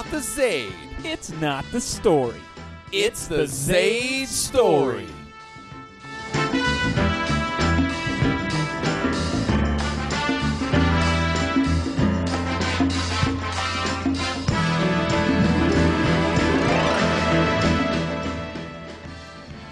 [0.00, 0.72] not the Zaid.
[1.04, 2.40] It's not the story.
[2.90, 5.06] It's the Zaid story.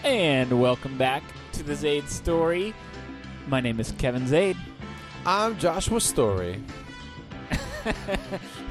[0.04, 1.22] And welcome back
[1.53, 2.75] to the Zaid story.
[3.46, 4.58] My name is Kevin Zaid.
[5.25, 6.62] I'm Joshua Story.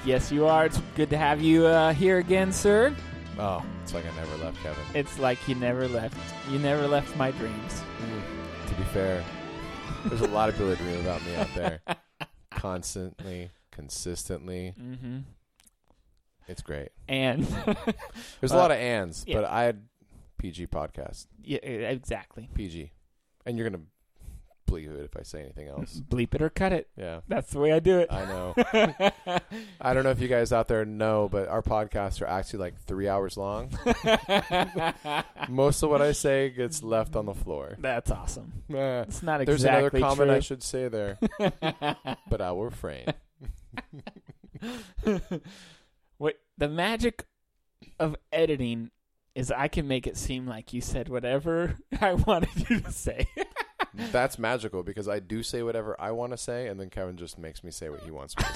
[0.08, 0.66] Yes, you are.
[0.66, 2.96] It's good to have you uh, here again, sir.
[3.38, 4.82] Oh, it's like I never left Kevin.
[4.94, 6.16] It's like you never left.
[6.50, 7.84] You never left my dreams.
[8.68, 9.22] To be fair,
[10.06, 11.82] there's a lot of people that dream about me out there.
[12.52, 14.74] Constantly, consistently.
[14.82, 15.18] Mm-hmm.
[16.48, 16.92] It's great.
[17.10, 17.44] And
[18.40, 19.36] There's a lot of ands, yeah.
[19.36, 19.82] but I had
[20.38, 21.28] PG podcast.
[21.44, 22.50] yeah, exactly.
[22.54, 22.94] PG.
[23.46, 23.88] And you're going to
[24.68, 26.02] bleep it if I say anything else.
[26.10, 26.88] Bleep it or cut it.
[26.98, 27.22] Yeah.
[27.28, 28.12] That's the way I do it.
[28.12, 28.54] I know.
[29.82, 32.80] I don't know if you guys out there know, but our podcasts are actually like
[32.82, 33.72] three hours long.
[35.50, 37.76] Most of what I say gets left on the floor.
[37.80, 38.54] That's awesome.
[38.74, 40.36] Eh, It's not exactly There's another comment true.
[40.36, 41.18] I should say there,
[42.30, 43.06] but I will refrain.
[46.18, 47.26] what the magic
[48.00, 48.92] of editing
[49.36, 53.28] is I can make it seem like you said whatever I wanted you to say.
[54.12, 57.38] That's magical because I do say whatever I want to say, and then Kevin just
[57.38, 58.56] makes me say what he wants me to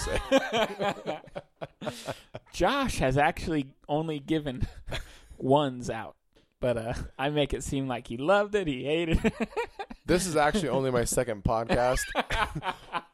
[1.02, 1.20] say.
[2.54, 4.68] Josh has actually only given
[5.38, 6.16] ones out.
[6.60, 9.34] But uh, I make it seem like he loved it, he hated it.
[10.04, 12.02] This is actually only my second podcast.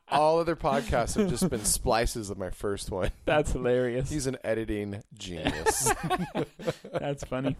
[0.09, 3.11] All other podcasts have just been splices of my first one.
[3.25, 4.09] That's hilarious.
[4.09, 5.94] He's an editing genius.
[6.92, 7.55] That's funny.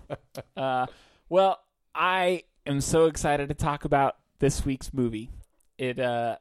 [0.56, 0.88] Uh,
[1.30, 1.60] well,
[1.94, 5.30] I am so excited to talk about this week's movie.
[5.78, 6.38] It uh,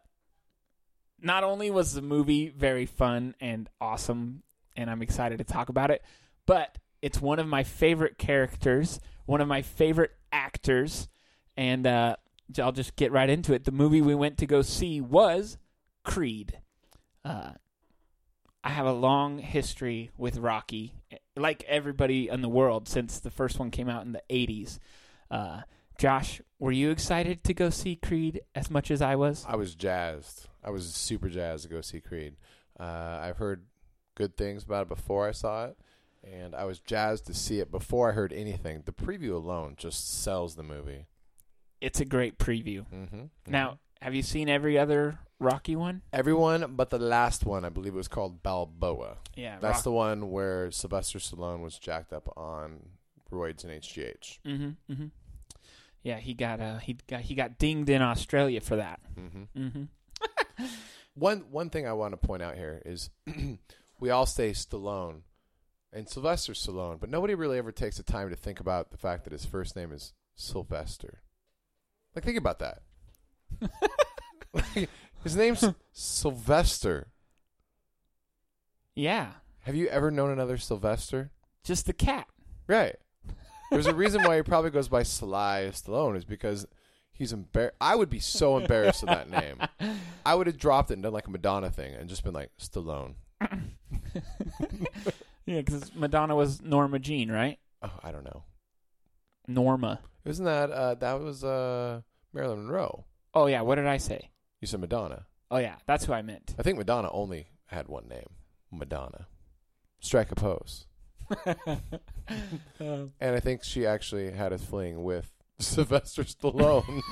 [1.20, 4.43] not only was the movie very fun and awesome,
[4.76, 6.03] and I'm excited to talk about it,
[6.47, 11.09] but it's one of my favorite characters, one of my favorite actors,
[11.56, 12.16] and uh,
[12.60, 13.65] I'll just get right into it.
[13.65, 15.59] The movie we went to go see was
[16.04, 16.60] Creed.
[17.25, 17.53] Uh,
[18.62, 20.92] I have a long history with Rocky,
[21.37, 24.78] like everybody in the world since the first one came out in the 80s.
[25.31, 25.62] Uh,
[25.99, 29.45] Josh, were you excited to go see Creed as much as I was?
[29.49, 30.49] I was jazzed.
[30.65, 32.37] I was super jazzed to go see Creed.
[32.79, 33.65] Uh, I've heard
[34.15, 35.77] good things about it before I saw it,
[36.25, 38.83] and I was jazzed to see it before I heard anything.
[38.84, 41.07] The preview alone just sells the movie.
[41.81, 42.87] It's a great preview.
[42.93, 43.25] Mm-hmm.
[43.47, 46.03] Now, have you seen every other Rocky one?
[46.13, 49.19] everyone but the last one, I believe it was called Balboa.
[49.34, 52.89] Yeah, That's the one where Sylvester Stallone was jacked up on
[53.31, 54.39] roids and HGH.
[54.47, 55.07] Mm-hmm, mm-hmm.
[56.06, 59.00] Yeah, he got uh he got he got dinged in Australia for that.
[59.19, 59.61] Mm-hmm.
[59.61, 60.65] Mm-hmm.
[61.15, 63.11] One one thing I want to point out here is
[63.99, 65.22] we all say Stallone
[65.93, 69.25] and Sylvester Stallone, but nobody really ever takes the time to think about the fact
[69.25, 71.22] that his first name is Sylvester.
[72.15, 72.83] Like think about that.
[74.55, 74.89] Like,
[75.25, 77.09] his name's Sylvester.
[78.95, 81.33] Yeah, Have you ever known another Sylvester?
[81.65, 82.28] just the cat.
[82.69, 82.95] Right.
[83.71, 86.66] There's a reason why he probably goes by Sly Stallone is because
[87.12, 87.77] he's embarrassed.
[87.81, 89.59] I would be so embarrassed of that name.
[90.25, 92.50] I would have dropped it and done like a Madonna thing and just been like
[92.60, 93.15] Stallone.
[95.47, 97.59] Yeah, because Madonna was Norma Jean, right?
[97.81, 98.43] Oh, I don't know.
[99.47, 100.00] Norma.
[100.25, 102.00] Isn't that uh that was uh
[102.33, 103.04] Marilyn Monroe?
[103.33, 104.31] Oh yeah, what did I say?
[104.60, 105.27] You said Madonna.
[105.50, 106.56] Oh yeah, that's who I meant.
[106.59, 108.27] I think Madonna only had one name.
[108.72, 109.28] Madonna.
[110.00, 110.87] Strike a pose.
[112.81, 117.03] Um, And I think she actually had a fling with Sylvester Stallone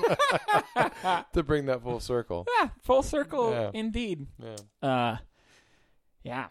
[1.32, 2.46] to bring that full circle.
[2.60, 3.70] Yeah, full circle, Yeah.
[3.72, 4.26] indeed.
[4.38, 4.56] Yeah.
[4.88, 5.16] Uh,
[6.22, 6.46] yeah.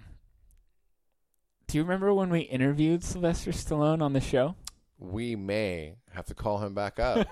[1.68, 4.56] Do you remember when we interviewed Sylvester Stallone on the show?
[5.00, 7.28] We may have to call him back up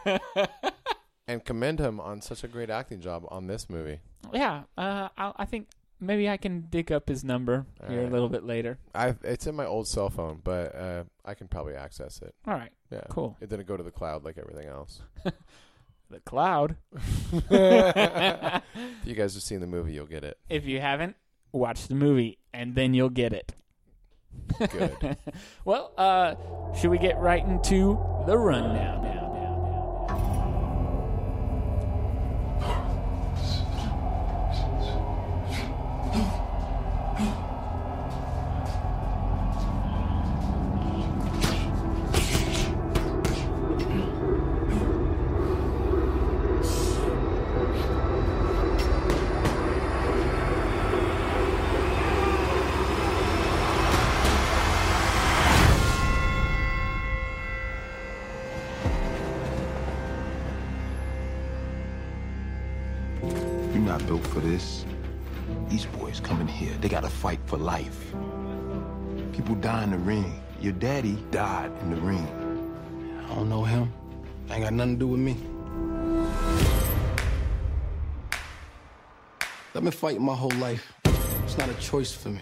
[1.27, 3.99] and commend him on such a great acting job on this movie.
[4.33, 5.67] yeah, uh, I, I think
[6.01, 8.77] maybe I can dig up his number here a little bit later.
[8.93, 12.33] I it's in my old cell phone, but uh, I can probably access it.
[12.47, 13.03] All right, Yeah.
[13.09, 13.37] cool.
[13.39, 15.01] It didn't go to the cloud like everything else.
[16.09, 16.75] The cloud.
[17.31, 17.43] if
[19.05, 20.37] you guys have seen the movie, you'll get it.
[20.49, 21.15] If you haven't,
[21.53, 23.53] watch the movie and then you'll get it.
[24.59, 25.15] Good.
[25.63, 26.35] well, uh,
[26.75, 29.20] should we get right into the rundown now,
[80.01, 80.91] Fighting my whole life.
[81.43, 82.41] It's not a choice for me.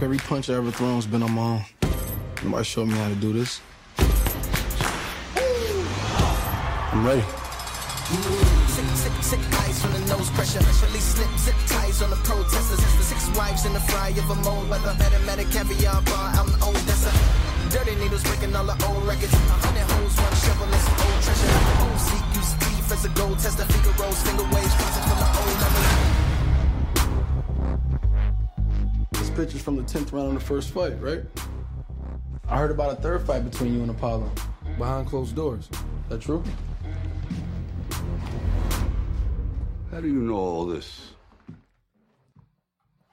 [0.00, 1.64] Every punch I ever thrown's been on my own.
[2.44, 3.60] Nobody showed me how to do this.
[6.92, 7.22] I'm ready.
[8.68, 10.62] Sick, sick, sick eyes from the nose pressure.
[10.62, 12.78] Slip, zip ties on the protesters.
[12.78, 14.94] The six wives in the fry of a weather.
[14.96, 17.45] Better, caviar bar out in Odessa.
[17.76, 19.34] Dirty needles breaking all the old records.
[19.34, 21.52] A hundred hoes, one shovel, and some old treasure.
[21.84, 23.64] Old Zeke used teeth as a gold tester.
[23.64, 26.06] Figaro's finger waves, bouncing from the old memories.
[29.12, 31.22] This picture's from the 10th round of the first fight, right?
[32.48, 34.30] I heard about a third fight between you and Apollo.
[34.78, 35.68] Behind closed doors.
[36.08, 36.42] That true?
[39.90, 41.12] How do you know all this?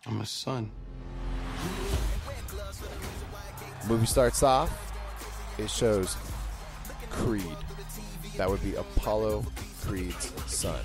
[0.06, 0.72] I'm a son.
[3.88, 4.72] Movie starts off.
[5.58, 6.16] It shows
[7.10, 7.44] Creed.
[8.38, 9.46] That would be Apollo
[9.82, 10.80] Creed's son.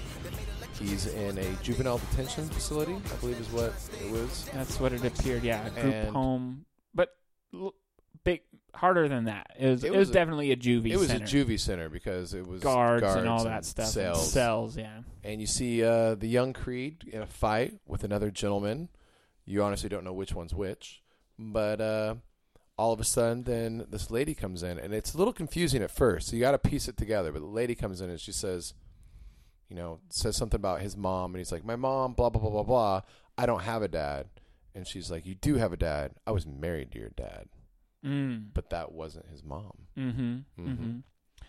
[0.78, 3.72] He's in a juvenile detention facility, I believe is what
[4.04, 4.48] it was.
[4.54, 5.42] That's what it appeared.
[5.42, 6.64] Yeah, a group And- home,
[6.94, 7.16] but
[7.52, 7.74] l-
[8.22, 8.42] big
[8.74, 9.48] harder than that.
[9.58, 9.82] It was.
[9.82, 10.82] It It, was, was a- definitely a juvie.
[10.82, 10.94] Center.
[10.94, 11.24] It was center.
[11.24, 13.84] a juvie center because it was guards, and all that and stuff.
[13.86, 14.32] and Cells.
[14.32, 14.76] cells.
[14.76, 15.00] Yeah.
[15.24, 18.88] And you see uh, the young Creed in a fight with another gentleman.
[19.46, 21.02] You honestly don't know which one's which,
[21.38, 22.14] but uh,
[22.78, 25.90] all of a sudden, then this lady comes in, and it's a little confusing at
[25.90, 26.28] first.
[26.28, 27.32] So you got to piece it together.
[27.32, 28.72] But the lady comes in and she says,
[29.68, 32.50] you know, says something about his mom, and he's like, "My mom, blah blah blah
[32.50, 33.00] blah blah.
[33.36, 34.28] I don't have a dad."
[34.74, 36.12] And she's like, "You do have a dad.
[36.26, 37.48] I was married to your dad,
[38.04, 38.46] Mm.
[38.54, 40.22] but that wasn't his mom." Mm-hmm.
[40.22, 40.44] Mhm.
[40.58, 40.98] Mm-hmm.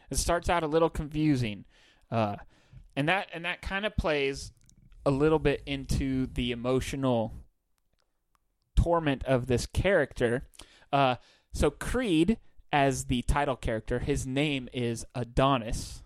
[0.10, 1.64] It starts out a little confusing,
[2.12, 2.38] uh,
[2.96, 4.52] and that and that kind of plays
[5.06, 7.34] a little bit into the emotional
[8.76, 10.48] torment of this character.
[10.92, 11.16] Uh,
[11.54, 12.38] so Creed,
[12.72, 16.04] as the title character, his name is Adonis,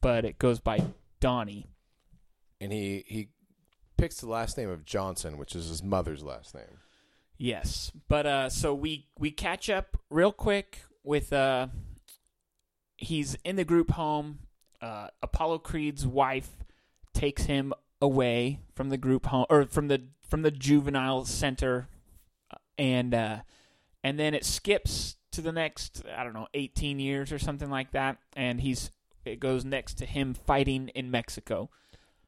[0.00, 0.82] but it goes by
[1.20, 1.66] Donnie.
[2.60, 3.28] And he he
[3.96, 6.78] picks the last name of Johnson, which is his mother's last name.
[7.36, 11.68] Yes, but uh, so we we catch up real quick with uh,
[12.96, 14.40] he's in the group home.
[14.80, 16.64] Uh, Apollo Creed's wife
[17.12, 21.88] takes him away from the group home or from the from the juvenile center,
[22.76, 23.38] and uh,
[24.02, 27.92] and then it skips to the next I don't know eighteen years or something like
[27.92, 28.90] that, and he's
[29.24, 31.70] it goes next to him fighting in Mexico.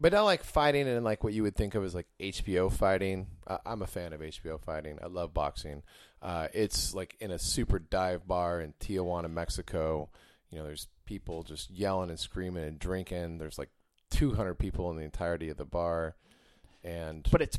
[0.01, 3.27] But not like fighting in like what you would think of as like HBO fighting.
[3.47, 4.99] Uh, I'm a fan of HBO fighting.
[5.03, 5.83] I love boxing.
[6.23, 10.09] Uh, it's like in a super dive bar in Tijuana, Mexico.
[10.51, 13.39] You know, there's people just yelling and screaming and drinking.
[13.39, 13.69] There's like
[14.13, 16.17] 200 people in the entirety of the bar,
[16.83, 17.59] and but it's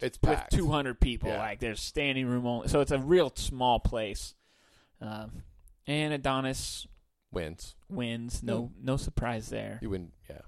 [0.00, 0.04] packed.
[0.04, 0.52] It's packed.
[0.52, 1.28] with 200 people.
[1.28, 1.38] Yeah.
[1.38, 4.34] Like there's standing room only, so it's a real small place.
[5.00, 5.42] Um,
[5.86, 6.86] and Adonis
[7.32, 7.74] wins.
[7.88, 8.42] wins.
[8.42, 9.78] No, no surprise there.
[9.82, 10.40] You win, yeah.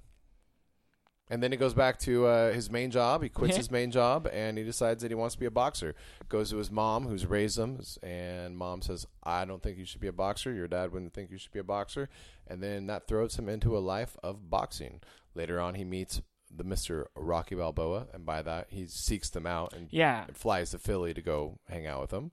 [1.33, 3.23] And then it goes back to uh, his main job.
[3.23, 5.95] He quits his main job and he decides that he wants to be a boxer.
[6.29, 10.01] Goes to his mom, who's raised him, and mom says, "I don't think you should
[10.01, 10.53] be a boxer.
[10.53, 12.09] Your dad wouldn't think you should be a boxer."
[12.49, 15.03] And then that throws him into a life of boxing.
[15.37, 16.21] Later on, he meets
[16.55, 20.79] the Mister Rocky Balboa, and by that, he seeks them out and Yeah, flies to
[20.79, 22.33] Philly to go hang out with them.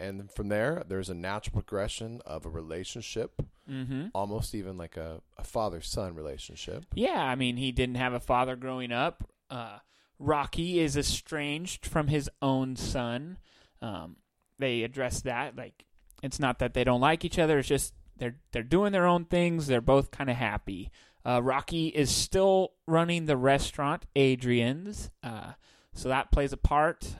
[0.00, 4.06] And from there, there's a natural progression of a relationship, mm-hmm.
[4.14, 6.86] almost even like a, a father son relationship.
[6.94, 7.20] yeah.
[7.20, 9.28] I mean, he didn't have a father growing up.
[9.50, 9.78] Uh,
[10.20, 13.38] Rocky is estranged from his own son.
[13.82, 14.16] Um,
[14.58, 15.56] they address that.
[15.56, 15.84] Like,
[16.22, 17.58] it's not that they don't like each other.
[17.58, 19.66] It's just they're they're doing their own things.
[19.66, 20.90] They're both kind of happy.
[21.28, 25.52] Uh, Rocky is still running the restaurant Adrian's, uh,
[25.92, 27.16] so that plays a part.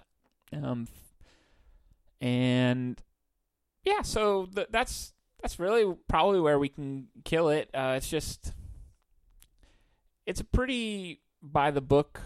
[0.51, 0.89] Um,
[2.19, 2.99] and
[3.85, 5.13] yeah, so th- that's
[5.43, 7.69] that's really probably where we can kill it.
[7.75, 8.55] Uh, it's just
[10.25, 12.21] it's a pretty by the book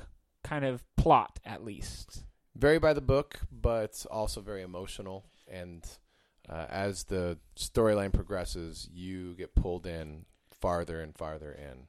[0.45, 2.25] kind of plot, at least.
[2.55, 5.25] very by the book, but also very emotional.
[5.49, 5.85] And
[6.49, 10.27] uh, as the storyline progresses, you get pulled in
[10.63, 11.89] farther and farther in.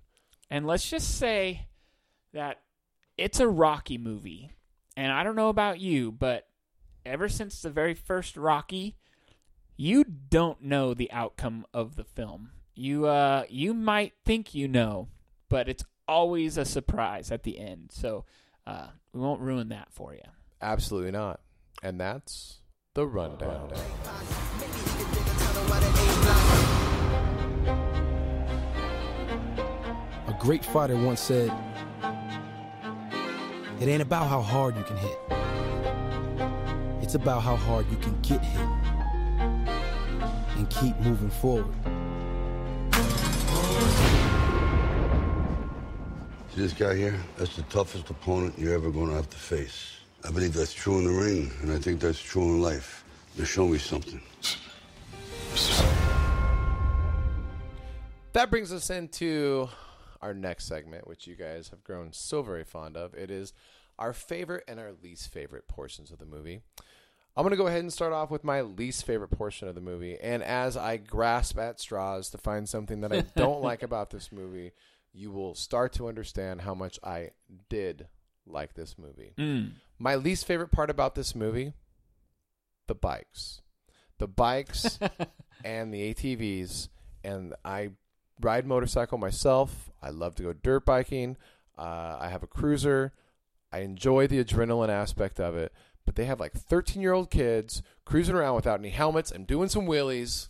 [0.50, 1.68] And let's just say
[2.34, 2.60] that
[3.18, 4.52] it's a Rocky movie.
[4.98, 6.48] And I don't know about you, but
[7.06, 8.98] ever since the very first Rocky,
[9.78, 12.52] you don't know the outcome of the film.
[12.76, 15.10] You uh you might think you know,
[15.50, 17.92] but it's always a surprise at the end.
[17.92, 18.26] So
[18.66, 20.22] uh we won't ruin that for you.
[20.62, 21.40] Absolutely not.
[21.82, 22.60] And that's
[22.94, 23.72] the rundown.
[30.44, 31.50] Great fighter once said,
[33.80, 35.18] It ain't about how hard you can hit,
[37.02, 38.68] it's about how hard you can get hit
[40.58, 41.74] and keep moving forward.
[46.54, 47.18] See this guy here?
[47.38, 49.96] That's the toughest opponent you're ever going to have to face.
[50.26, 53.06] I believe that's true in the ring, and I think that's true in life.
[53.38, 54.22] Now show me something.
[58.34, 59.70] That brings us into
[60.24, 63.14] our next segment, which you guys have grown so very fond of.
[63.14, 63.54] It is
[64.00, 66.62] our favorite and our least favorite portions of the movie.
[67.36, 69.82] I'm going to go ahead and start off with my least favorite portion of the
[69.82, 70.18] movie.
[70.20, 74.32] And as I grasp at straws to find something that I don't like about this
[74.32, 74.72] movie,
[75.14, 77.32] you will start to understand how much I
[77.70, 78.08] did
[78.46, 79.34] like this movie.
[79.38, 79.74] Mm.
[80.00, 81.74] My least favorite part about this movie
[82.88, 83.62] the bikes.
[84.20, 85.00] The bikes
[85.66, 86.90] and the ATVs.
[87.24, 87.92] And I
[88.42, 89.92] ride motorcycle myself.
[90.02, 91.38] I love to go dirt biking.
[91.78, 93.14] Uh, I have a cruiser.
[93.72, 95.74] I enjoy the adrenaline aspect of it.
[96.06, 99.70] But they have like 13 year old kids cruising around without any helmets and doing
[99.70, 100.50] some wheelies,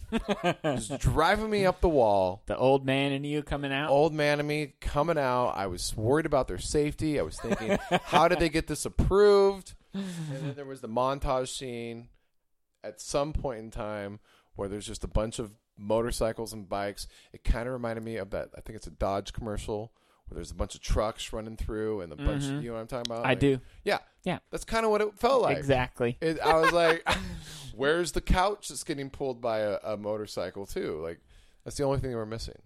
[0.64, 2.42] just driving me up the wall.
[2.48, 3.92] The old man in you coming out.
[3.92, 5.50] Old man of me coming out.
[5.50, 7.20] I was worried about their safety.
[7.20, 9.76] I was thinking, how did they get this approved?
[9.94, 10.06] And
[10.42, 12.10] then there was the montage scene
[12.84, 14.20] at some point in time
[14.56, 17.08] where there's just a bunch of motorcycles and bikes.
[17.34, 18.50] It kind of reminded me of that.
[18.58, 19.92] I think it's a Dodge commercial
[20.28, 22.46] where there's a bunch of trucks running through and a bunch.
[22.46, 23.26] Of, You know what I'm talking about?
[23.26, 23.60] I Like- do.
[23.84, 24.40] Yeah, Yeah.
[24.52, 25.58] That's kind of what it felt like.
[25.58, 26.18] Exactly.
[26.22, 27.06] It, I was like,
[27.76, 31.20] "Where's the couch that's getting pulled by a, a motorcycle too?" Like
[31.64, 32.62] that's the only thing we're missing.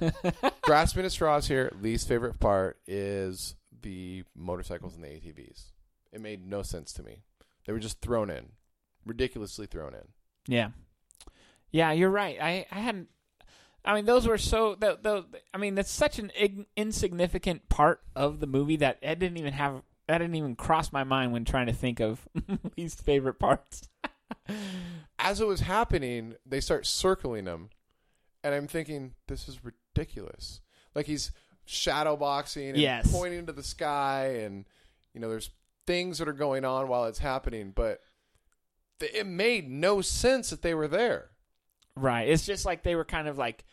[0.62, 1.72] Grasping at straws here.
[1.80, 5.64] Least favorite part is the motorcycles and the ATVs.
[6.12, 7.22] It made no sense to me.
[7.66, 8.50] They were just thrown in,
[9.04, 10.08] ridiculously thrown in.
[10.46, 10.70] Yeah,
[11.70, 12.38] yeah, you're right.
[12.40, 13.08] I, I hadn't.
[13.84, 14.74] I mean, those were so.
[14.74, 19.18] The, the, I mean, that's such an ig- insignificant part of the movie that it
[19.18, 19.82] didn't even have.
[20.08, 22.26] That didn't even cross my mind when trying to think of
[22.76, 23.88] least favorite parts.
[25.18, 27.70] As it was happening, they start circling him,
[28.42, 30.60] and I'm thinking, "This is ridiculous."
[30.94, 31.32] Like he's
[31.66, 33.10] shadow boxing and Yes.
[33.12, 34.64] pointing to the sky, and
[35.14, 35.50] you know, there's
[35.86, 38.00] things that are going on while it's happening, but
[39.00, 41.30] th- it made no sense that they were there.
[41.98, 42.28] Right.
[42.28, 43.64] It's just like they were kind of like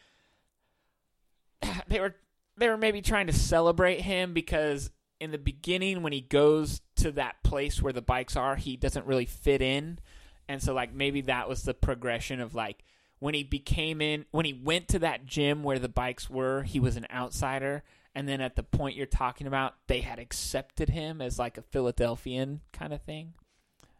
[1.87, 2.15] they were
[2.57, 4.89] they were maybe trying to celebrate him because
[5.19, 9.05] in the beginning when he goes to that place where the bikes are, he doesn't
[9.05, 9.99] really fit in.
[10.47, 12.83] And so like maybe that was the progression of like
[13.19, 16.79] when he became in when he went to that gym where the bikes were, he
[16.79, 17.83] was an outsider.
[18.17, 21.61] And then at the point you're talking about, they had accepted him as like a
[21.61, 23.33] Philadelphian kind of thing.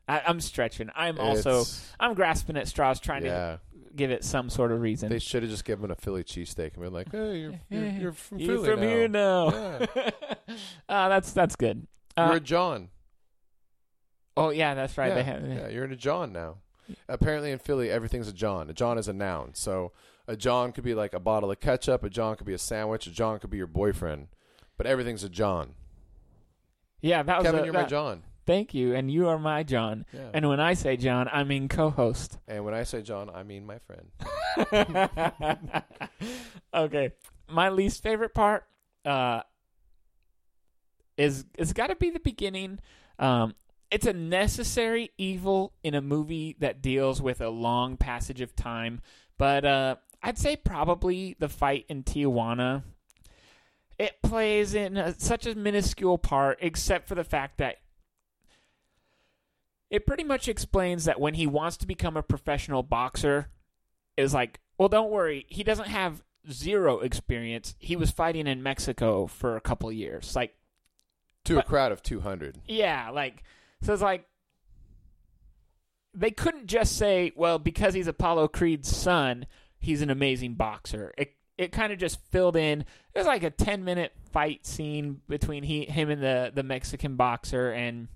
[0.08, 0.90] I, I'm stretching.
[0.96, 3.58] I'm also It's- I'm grasping at straws, trying to Yeah,
[3.96, 5.10] give it some sort of reason.
[5.10, 7.86] they should have just given him a Philly cheesesteak and been like, "Hey, you're you're,
[7.88, 8.88] you're from You're Philly from now.
[8.88, 9.50] here now.
[9.96, 10.10] Yeah.
[10.90, 11.88] Ah, that's that's good.
[12.18, 12.90] You're Uh, a John.
[14.38, 15.10] oh yeah, that's right.
[15.10, 16.58] yeah, They have, yeah, you're in a John now.
[17.10, 18.70] Apparently in Philly, everything's a John.
[18.70, 19.52] A John is a noun.
[19.56, 19.92] So
[20.28, 22.04] a John could be like a bottle of ketchup.
[22.04, 23.08] A John could be a sandwich.
[23.08, 24.28] A John could be your boyfriend.
[24.78, 25.74] But everything's a John.
[27.02, 28.24] yeah, that was Kevin, a- you're my that- John.
[28.46, 30.06] Thank you, and you are my John.
[30.14, 30.30] Yeah.
[30.34, 32.38] And when I say John, I mean co-host.
[32.48, 34.12] And when I say John, I mean my friend.
[36.74, 37.12] okay,
[37.50, 38.66] my least favorite part
[39.04, 39.42] uh,
[41.18, 42.80] is it's got to be the beginning.
[43.18, 43.56] Um,
[43.90, 49.02] it's a necessary evil in a movie that deals with a long passage of time,
[49.38, 52.84] but uh, I'd say probably the fight in Tijuana.
[53.98, 57.78] It plays in a, such a minuscule part, except for the fact that
[59.90, 63.50] it pretty much explains that when he wants to become a professional boxer,
[64.18, 67.76] is like, well, don't worry, he doesn't have zero experience.
[67.80, 70.36] He was fighting in Mexico for a couple years.
[70.36, 70.56] Like,
[71.46, 72.60] To But- a crowd of 200.
[72.68, 73.44] yeah, like,
[73.82, 74.26] so it's like,
[76.14, 79.46] they couldn't just say, well, because he's Apollo Creed's son,
[79.80, 81.14] he's an amazing boxer.
[81.18, 82.82] It it kind of just filled in.
[82.82, 87.16] It was like a ten minute fight scene between he him and the the Mexican
[87.16, 88.08] boxer, and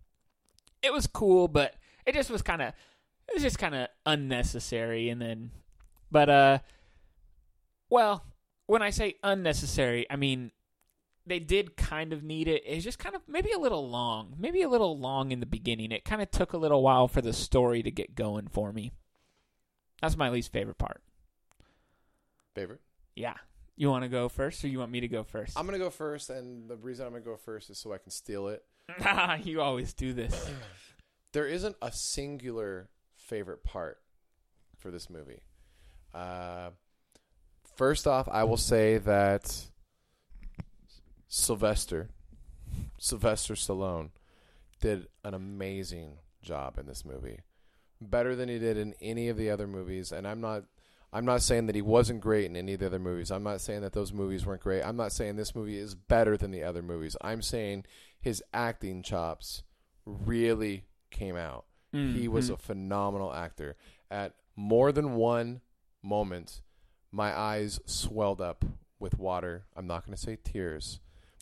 [0.81, 5.09] it was cool, but it just was kind of it was just kind of unnecessary.
[5.09, 5.51] And then,
[6.11, 6.59] but uh,
[7.89, 8.23] well,
[8.65, 10.51] when I say unnecessary, I mean
[11.25, 12.63] they did kind of need it.
[12.65, 15.91] It's just kind of maybe a little long, maybe a little long in the beginning.
[15.91, 18.91] It kind of took a little while for the story to get going for me.
[20.01, 21.01] That's my least favorite part.
[22.55, 22.81] Favorite?
[23.15, 23.35] Yeah.
[23.75, 25.57] You want to go first, or you want me to go first?
[25.57, 26.29] I'm going to go first.
[26.29, 28.63] And the reason I'm going to go first is so I can steal it.
[29.43, 30.49] you always do this.
[31.33, 33.99] there isn't a singular favorite part
[34.77, 35.41] for this movie.
[36.13, 36.69] Uh,
[37.75, 39.67] first off, I will say that
[41.27, 42.09] Sylvester,
[42.97, 44.09] Sylvester Stallone,
[44.81, 47.39] did an amazing job in this movie,
[48.01, 50.11] better than he did in any of the other movies.
[50.11, 50.63] And I'm not,
[51.11, 53.31] I'm not saying that he wasn't great in any of the other movies.
[53.31, 54.81] I'm not saying that those movies weren't great.
[54.81, 57.15] I'm not saying this movie is better than the other movies.
[57.21, 57.85] I'm saying
[58.19, 59.63] his acting chops
[60.05, 61.65] really came out.
[61.91, 62.53] He was mm-hmm.
[62.53, 63.75] a phenomenal actor.
[64.11, 65.61] At more than one
[66.03, 66.61] moment,
[67.11, 68.63] my eyes swelled up
[68.99, 69.65] with water.
[69.75, 70.99] I'm not going to say tears,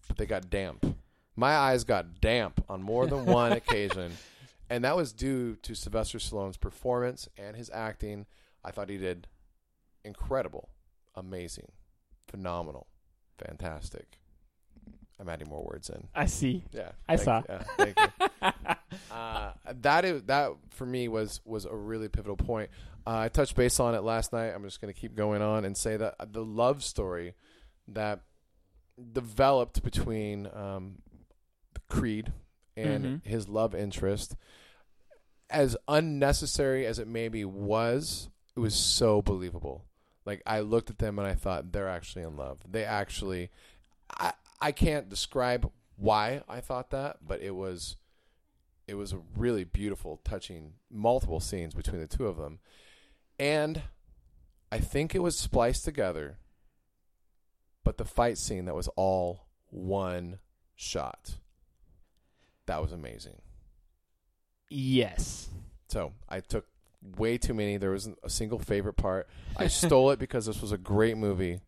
[0.08, 0.96] but they got damp.
[1.36, 4.14] My eyes got damp on more than one occasion,
[4.70, 8.26] and that was due to Sylvester Stallone's performance and his acting.
[8.64, 9.28] I thought he did
[10.04, 10.70] incredible,
[11.16, 11.72] amazing,
[12.28, 12.88] phenomenal,
[13.38, 14.20] fantastic.
[15.20, 16.08] I'm adding more words in.
[16.14, 16.64] I see.
[16.72, 17.42] Yeah, I thank- saw.
[17.50, 18.50] Yeah, thank you.
[19.16, 22.70] uh, that is that for me was was a really pivotal point.
[23.06, 24.50] Uh, I touched base on it last night.
[24.50, 27.34] I'm just going to keep going on and say that the love story
[27.88, 28.20] that
[29.14, 30.96] developed between um,
[31.90, 32.34] Creed
[32.76, 33.26] and Mhm.
[33.26, 34.36] his love interest,
[35.50, 39.86] as unnecessary as it maybe was, it was so believable.
[40.26, 42.60] Like I looked at them and I thought they're actually in love.
[42.70, 43.50] They actually,
[44.12, 47.98] I I can't describe why I thought that, but it was
[48.88, 52.60] it was a really beautiful, touching, multiple scenes between the two of them,
[53.38, 53.82] and
[54.72, 56.38] I think it was spliced together.
[57.84, 60.40] But the fight scene that was all one
[60.76, 61.38] shot,
[62.66, 63.42] that was amazing.
[64.70, 65.50] Yes.
[65.88, 66.66] So I took
[67.18, 67.78] way too many.
[67.78, 69.28] There wasn't a single favorite part.
[69.56, 71.62] I stole it because this was a great movie.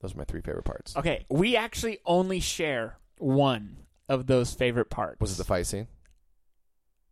[0.00, 0.96] Those are my three favorite parts.
[0.96, 5.20] Okay, we actually only share one of those favorite parts.
[5.20, 5.88] Was it the fight scene?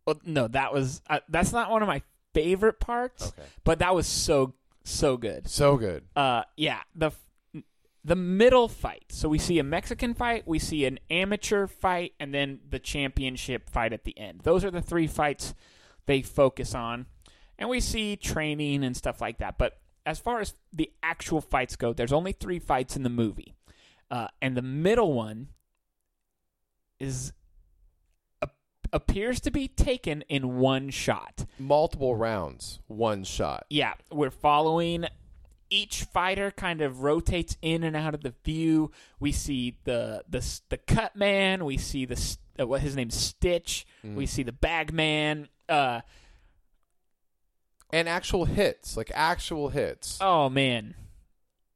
[0.05, 2.01] Well, no, that was uh, that's not one of my
[2.33, 3.47] favorite parts, Okay.
[3.63, 4.53] but that was so
[4.85, 5.49] so good.
[5.49, 6.05] So good.
[6.15, 7.11] Uh, yeah, the
[8.05, 9.03] the middle fight.
[9.09, 13.69] So we see a Mexican fight, we see an amateur fight, and then the championship
[13.69, 14.41] fight at the end.
[14.43, 15.53] Those are the three fights
[16.05, 17.07] they focus on,
[17.59, 19.57] and we see training and stuff like that.
[19.57, 19.73] But
[20.07, 23.53] as far as the actual fights go, there's only three fights in the movie,
[24.09, 25.49] uh, and the middle one
[26.97, 27.33] is
[28.41, 28.55] ap-
[28.93, 31.45] appears to be taken in one shot.
[31.59, 33.65] Multiple rounds, one shot.
[33.69, 35.05] Yeah, we're following
[35.69, 38.91] each fighter kind of rotates in and out of the view.
[39.19, 40.39] We see the the
[40.69, 44.93] the cut man, we see the uh, what his name's Stitch, we see the bag
[44.93, 45.49] man.
[45.67, 45.99] Uh
[47.91, 50.17] And actual hits, like actual hits.
[50.21, 50.95] oh man.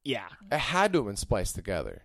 [0.03, 0.27] Yeah.
[0.51, 2.03] It had to have been spliced together.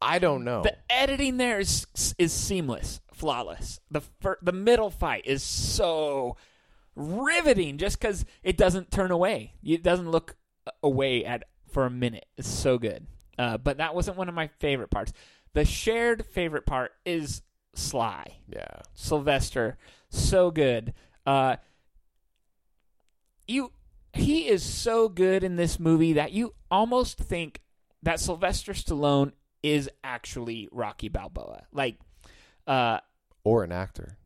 [0.00, 0.62] I don't know.
[0.62, 1.86] The editing there is
[2.18, 3.80] is seamless, flawless.
[3.90, 6.36] The fir- the middle fight is so
[6.94, 9.54] riveting just cuz it doesn't turn away.
[9.62, 10.36] It doesn't look
[10.82, 12.26] away at for a minute.
[12.36, 13.06] It's so good.
[13.38, 15.12] Uh, but that wasn't one of my favorite parts.
[15.52, 17.42] The shared favorite part is
[17.74, 18.38] Sly.
[18.48, 18.80] yeah.
[18.94, 19.76] Sylvester,
[20.08, 20.94] so good.
[21.26, 21.56] Uh,
[23.46, 23.72] you,
[24.12, 27.60] he is so good in this movie that you almost think
[28.02, 29.32] that Sylvester Stallone
[29.62, 31.64] is actually Rocky Balboa.
[31.72, 31.98] Like,
[32.66, 33.00] uh,
[33.44, 34.16] Or an actor.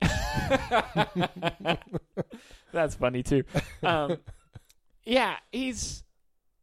[2.72, 3.44] that's funny too.
[3.82, 4.18] Um,
[5.04, 6.02] yeah, he's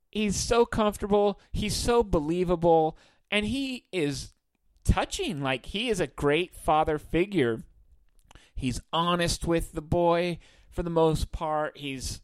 [0.10, 1.40] he's so comfortable.
[1.52, 2.98] He's so believable,
[3.32, 4.34] and he is
[4.84, 5.42] touching.
[5.42, 7.64] Like he is a great father figure.
[8.56, 10.40] He's honest with the boy
[10.80, 11.78] for the most part.
[11.78, 12.22] He's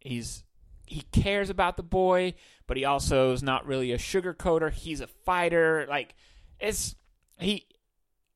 [0.00, 0.42] he's
[0.86, 2.32] he cares about the boy,
[2.66, 4.72] but he also is not really a sugarcoater.
[4.72, 5.84] He's a fighter.
[5.90, 6.14] Like
[6.58, 6.94] it's
[7.38, 7.66] he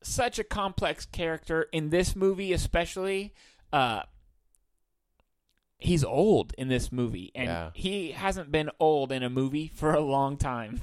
[0.02, 3.32] such a complex character in this movie, especially.
[3.72, 4.02] Uh,
[5.78, 7.70] he's old in this movie, and Yeah.
[7.72, 10.82] he hasn't been old in a movie for a long time.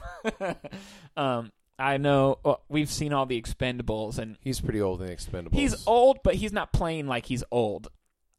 [1.16, 5.54] um, I know well, we've seen all the Expendables, and He's pretty old in Expendables.
[5.54, 7.90] he's old, but he's not playing like he's old.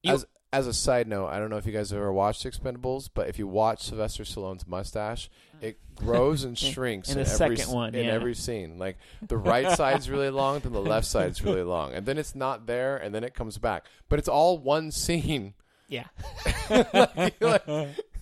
[0.02, 2.44] You- As as a side note, I don't know if you guys have ever watched
[2.44, 7.56] Expendables, but if you watch Sylvester Stallone's mustache, it grows and shrinks in the every,
[7.56, 8.12] second one, in yeah.
[8.12, 8.78] every scene.
[8.78, 12.34] Like the right side's really long, then the left side's really long, and then it's
[12.34, 13.86] not there, and then it comes back.
[14.08, 15.54] But it's all one scene.
[15.88, 16.06] Yeah,
[16.70, 17.68] Like- like-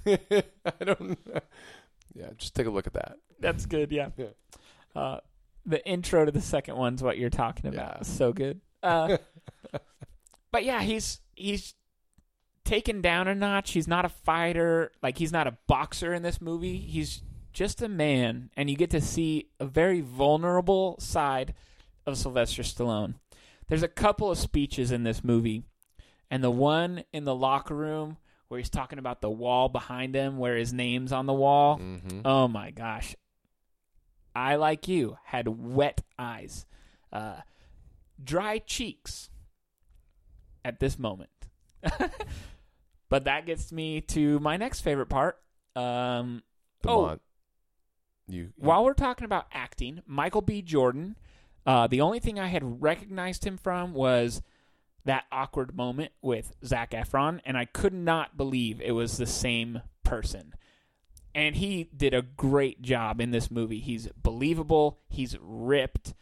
[0.06, 1.00] I don't.
[1.26, 1.40] Know.
[2.14, 3.16] Yeah, just take a look at that.
[3.40, 3.92] that's good.
[3.92, 4.08] Yeah.
[4.16, 4.26] Yeah.
[4.96, 5.20] Uh,
[5.66, 7.98] the intro to the second one's what you're talking about.
[7.98, 8.02] Yeah.
[8.02, 8.60] So good.
[8.82, 9.18] Uh,
[10.50, 11.74] but yeah, he's he's
[12.68, 13.72] taken down a notch.
[13.72, 14.92] He's not a fighter.
[15.02, 16.76] Like he's not a boxer in this movie.
[16.76, 21.54] He's just a man, and you get to see a very vulnerable side
[22.06, 23.14] of Sylvester Stallone.
[23.68, 25.64] There's a couple of speeches in this movie,
[26.30, 30.38] and the one in the locker room where he's talking about the wall behind him,
[30.38, 31.78] where his name's on the wall.
[31.78, 32.20] Mm-hmm.
[32.24, 33.14] Oh my gosh.
[34.34, 36.64] I, like you, had wet eyes,
[37.12, 37.40] uh,
[38.22, 39.30] dry cheeks
[40.64, 41.30] at this moment.
[43.08, 45.38] but that gets me to my next favorite part.
[45.76, 46.42] Um,
[46.82, 47.20] The oh, Mon-
[48.28, 50.60] you while we're talking about acting, Michael B.
[50.62, 51.16] Jordan,
[51.66, 54.42] uh, the only thing I had recognized him from was
[55.04, 59.80] that awkward moment with Zac Efron, and I could not believe it was the same
[60.02, 60.52] person.
[61.34, 63.80] And he did a great job in this movie.
[63.80, 64.98] He's believable.
[65.08, 66.14] He's ripped.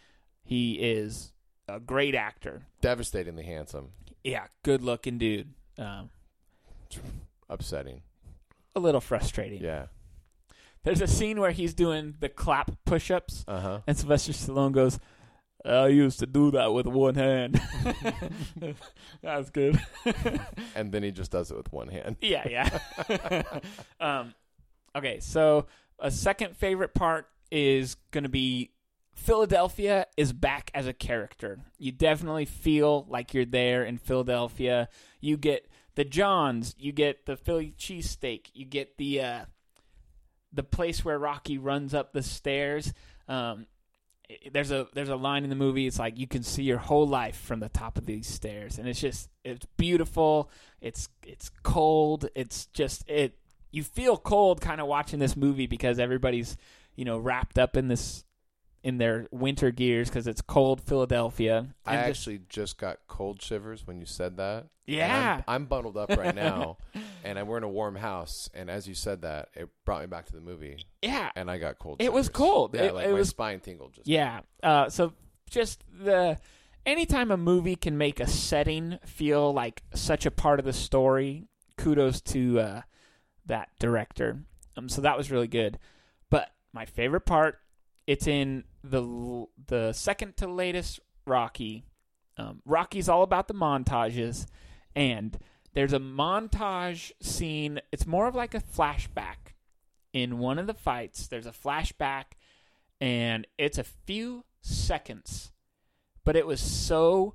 [0.45, 1.33] He is
[1.69, 2.67] a great actor.
[2.81, 3.89] devastatingly handsome,
[4.23, 5.55] Yeah, good looking dude.
[5.79, 6.11] Um,
[7.49, 8.03] upsetting.
[8.75, 9.63] a little frustrating.
[9.63, 9.87] Yeah.
[10.85, 13.81] There's a scene where he's doing the clap push-ups, Uh huh.
[13.87, 14.99] And Sylvester Stallone goes,
[15.65, 17.61] I used to do that with one hand.
[19.23, 19.81] That's good.
[20.77, 22.17] And then he just does it with one hand.
[22.21, 23.43] yeah, yeah.
[24.01, 24.35] um,
[24.95, 25.67] okay, so
[25.99, 28.71] a second favorite part is going to be
[29.17, 31.59] Philadelphia is back as a character.
[31.79, 34.89] You definitely feel like you're there in Philadelphia.
[35.21, 39.45] You get the Johns, you get the Philly cheesesteak, you get the uh,
[40.53, 42.93] the place where Rocky runs up the stairs.
[43.27, 43.67] Um,
[44.53, 45.87] there's a there's a line in the movie.
[45.87, 48.87] It's like you can see your whole life from the top of these stairs, and
[48.87, 50.51] it's just it's beautiful.
[50.81, 52.29] It's it's cold.
[52.35, 53.39] It's just it.
[53.71, 56.59] You feel cold kind of watching this movie because everybody's
[56.95, 58.26] you know wrapped up in this
[58.87, 61.67] in their winter gears because it's cold Philadelphia.
[61.85, 64.67] I And actually just got cold shivers when you said that.
[64.87, 65.43] Yeah.
[65.49, 66.77] I'm, I'm bundled up right now,
[67.25, 68.49] and I'm we're in a warm house.
[68.55, 71.59] And as you said that, it brought me back to the movie, yeah and I
[71.59, 71.97] got cold.
[72.01, 72.75] It was cold.
[72.75, 73.95] Yeah, It- like it my was- spine tingled.
[73.95, 74.41] Just Yeah.
[74.63, 75.13] Uh, so
[75.51, 76.39] just the
[76.85, 81.49] anytime a movie can make a setting feel like such a part of the story,
[81.77, 82.83] kudos to uh,
[83.47, 84.43] that director.
[84.77, 85.81] Um, so that was really good.
[86.31, 87.59] But my favorite part,
[88.07, 91.85] it's in the the second to latest Rocky.
[92.39, 94.47] Um, Rocky's all about the montages,
[94.95, 95.39] and
[95.73, 97.81] there's a montage scene.
[97.93, 99.55] It's more of like a flashback.
[100.13, 102.25] In one of the fights, there's a flashback
[103.01, 105.53] and it's a few seconds,
[106.25, 107.35] but it was so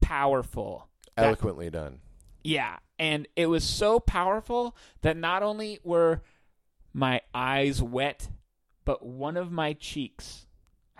[0.00, 0.88] powerful.
[1.16, 2.00] that- eloquently done.
[2.42, 6.22] yeah, and it was so powerful that not only were
[6.94, 8.30] my eyes wet,
[8.86, 10.46] but one of my cheeks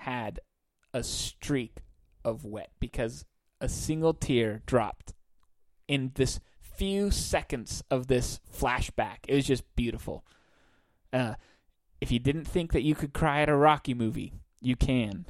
[0.02, 0.40] had
[0.92, 1.78] a streak
[2.24, 3.24] of wet because
[3.60, 5.14] a single tear dropped
[5.88, 9.18] in this few seconds of this flashback.
[9.28, 10.24] It was just beautiful.
[11.12, 11.34] Uh,
[12.00, 15.24] if you didn't think that you could cry at a Rocky movie, you can.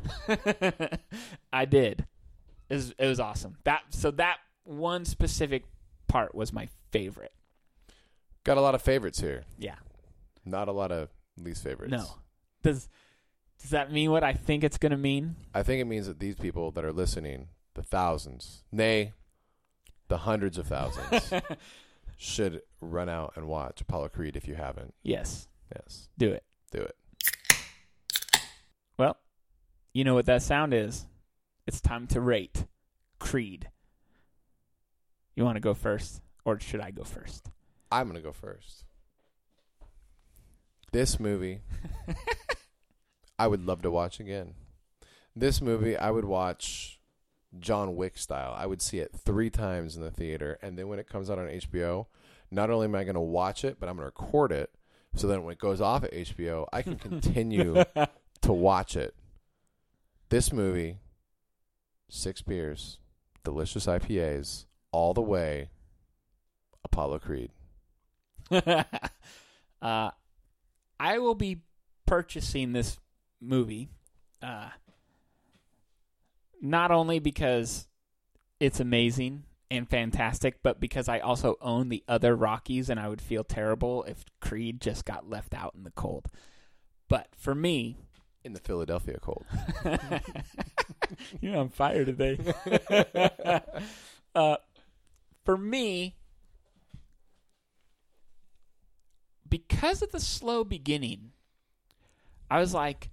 [1.53, 2.07] I did.
[2.71, 3.59] It was, it was awesome.
[3.65, 5.65] That so that one specific
[6.09, 7.33] part was my favorite.
[8.45, 9.45] Got a lot of favorites here.
[9.59, 9.77] Yeah.
[10.45, 11.93] Not a lot of least favorites.
[11.93, 12.07] No.
[12.63, 12.89] Does
[13.63, 15.37] does that mean what I think it's going to mean?
[15.55, 19.13] I think it means that these people that are listening, the thousands, nay,
[20.09, 21.33] the hundreds of thousands,
[22.19, 24.95] should run out and watch Apollo Creed if you haven't.
[25.03, 25.49] yes.
[25.75, 26.45] Yes, Do it.
[26.71, 26.95] do it.
[28.99, 29.17] Well,
[29.95, 31.07] you know what that sound is.
[31.67, 32.67] It's time to rate
[33.19, 33.71] Creed.
[35.35, 37.49] You want to go first or should I go first?
[37.91, 38.85] I'm gonna go first.
[40.93, 41.63] This movie,
[43.43, 44.55] I would love to watch again.
[45.35, 47.01] This movie, I would watch
[47.59, 48.55] John Wick style.
[48.57, 51.41] I would see it three times in the theater, and then when it comes out
[51.41, 52.07] on HBO,
[52.53, 54.71] not only am I going to watch it, but I'm going to record it.
[55.17, 57.83] So then when it goes off at HBO, I can continue
[58.43, 59.13] to watch it.
[60.29, 61.01] This movie,
[62.09, 62.99] six beers,
[63.43, 65.71] delicious IPAs, all the way.
[66.85, 67.51] Apollo Creed.
[68.53, 70.11] uh,
[71.01, 71.63] I will be
[72.07, 72.99] purchasing this
[73.43, 73.89] movie,
[74.43, 74.69] uh,
[76.61, 77.89] not only because
[78.61, 83.21] it's amazing and fantastic, but because I also own the other Rockies, and I would
[83.21, 86.27] feel terrible if Creed just got left out in the cold.
[87.09, 87.97] But for me,
[88.45, 89.45] in the Philadelphia cold.
[91.41, 92.39] You're on fire today.
[94.35, 94.57] uh,
[95.45, 96.17] for me,
[99.49, 101.33] because of the slow beginning,
[102.51, 103.11] I was like,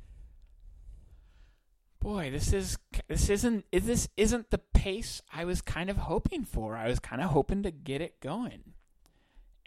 [2.01, 6.45] "Boy, this is this isn't is this isn't the pace I was kind of hoping
[6.45, 6.75] for.
[6.75, 8.73] I was kind of hoping to get it going,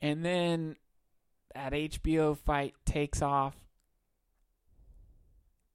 [0.01, 0.77] and then
[1.55, 3.57] that HBO fight takes off,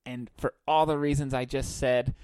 [0.05, 2.15] and for all the reasons I just said,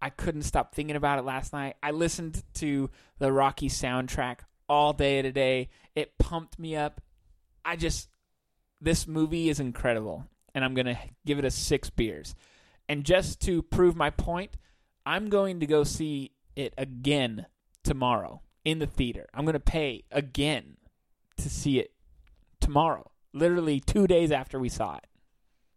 [0.00, 1.76] I couldn't stop thinking about it last night.
[1.82, 5.70] I listened to the Rocky soundtrack all day today.
[5.94, 7.00] It pumped me up.
[7.64, 8.08] I just
[8.80, 12.34] this movie is incredible and I'm going to give it a 6 beers.
[12.88, 14.52] And just to prove my point,
[15.04, 17.46] I'm going to go see it again
[17.84, 19.26] tomorrow in the theater.
[19.32, 20.76] I'm going to pay again
[21.38, 21.92] to see it
[22.60, 23.10] tomorrow.
[23.32, 25.06] Literally 2 days after we saw it.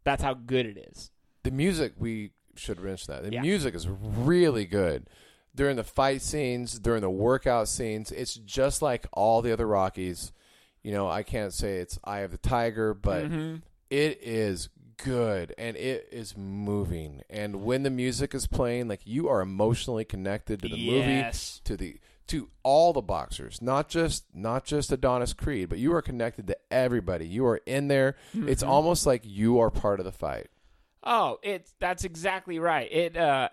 [0.04, 1.12] That's how good it is.
[1.43, 3.24] The music we should mention that.
[3.24, 3.41] The Yeah.
[3.41, 5.08] music is really good.
[5.54, 10.32] During the fight scenes, during the workout scenes, it's just like all the other Rockies.
[10.82, 13.62] You know, I can't say it's Eye of the Tiger, but Mhm.
[13.89, 14.69] it is
[15.03, 17.21] good and it is moving.
[17.29, 21.61] And when the music is playing, like you are emotionally connected to the Yes.
[21.61, 25.93] movie, to the to all the boxers, not just not just Adonis Creed, but you
[25.93, 27.27] are connected to everybody.
[27.27, 28.15] You are in there.
[28.33, 28.71] It's Mm-hmm.
[28.71, 30.47] almost like you are part of the fight.
[31.03, 32.87] Oh, it's that's exactly right.
[32.91, 33.49] It uh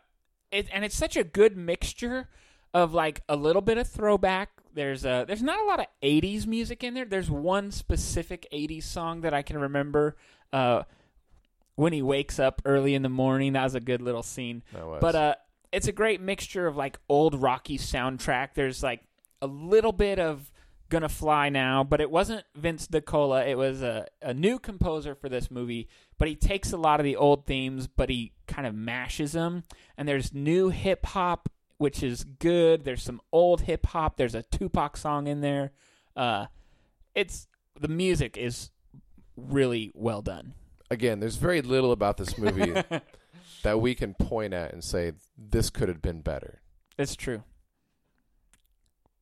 [0.52, 2.28] it and it's such a good mixture
[2.74, 4.50] of like a little bit of throwback.
[4.74, 7.06] There's uh there's not a lot of 80s music in there.
[7.06, 10.16] There's one specific 80s song that I can remember
[10.52, 10.82] uh
[11.78, 13.52] when he wakes up early in the morning.
[13.52, 14.64] That was a good little scene.
[14.72, 14.98] That was.
[15.00, 15.34] But uh
[15.70, 18.54] it's a great mixture of like old Rocky soundtrack.
[18.54, 19.02] There's like
[19.40, 20.50] a little bit of
[20.88, 23.46] Gonna Fly Now, but it wasn't Vince DiCola.
[23.46, 27.04] It was a, a new composer for this movie, but he takes a lot of
[27.04, 29.64] the old themes, but he kind of mashes them.
[29.96, 32.84] And there's new hip hop, which is good.
[32.84, 34.16] There's some old hip hop.
[34.16, 35.72] There's a Tupac song in there.
[36.16, 36.46] Uh,
[37.14, 37.46] it's
[37.78, 38.70] the music is
[39.36, 40.54] really well done.
[40.90, 42.72] Again, there's very little about this movie
[43.62, 46.60] that we can point at and say this could have been better.
[46.98, 47.42] It's true.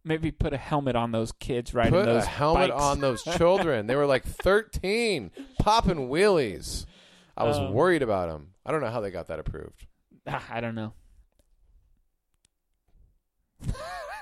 [0.04, 2.82] Maybe put a helmet on those kids riding Put those a helmet bikes.
[2.82, 3.86] on those children.
[3.88, 6.86] they were like 13, popping wheelies.
[7.36, 8.52] I was Um, worried about them.
[8.64, 9.84] I don't know how they got that approved.
[10.26, 10.92] Ah, I don't know.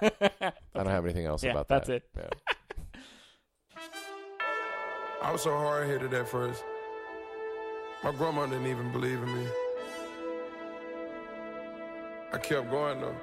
[0.03, 1.87] I don't have anything else Yeah, about that.
[1.87, 2.03] that's it.
[2.17, 2.29] Yeah.
[5.23, 6.63] I was so hard headed at first.
[8.05, 9.47] My grandma didn't even believe in me.
[12.35, 13.17] I kept going though.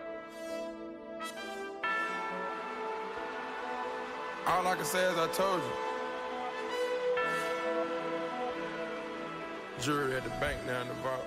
[4.48, 5.72] All I can say is I told you.
[9.84, 11.26] Jury at the bank now in the vault.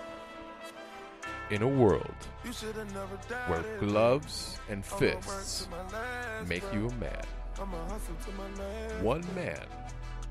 [1.50, 2.14] In a world
[2.44, 3.50] You should have never died.
[3.50, 7.22] where gloves and fists to my last make you a man,
[7.60, 9.60] I'ma hustle to my last one man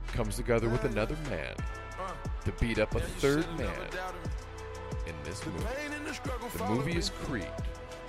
[0.07, 1.55] comes together with another man
[2.45, 3.69] to beat up a third man
[5.08, 5.63] in this The movie.
[5.63, 7.47] the The movie is Creed.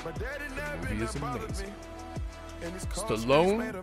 [0.04, 1.74] Never movie is amazing.
[2.90, 3.74] Stallone.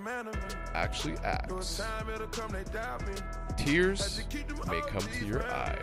[0.74, 1.82] Actually acts.
[3.58, 4.24] Tears
[4.68, 5.78] may come to your eye.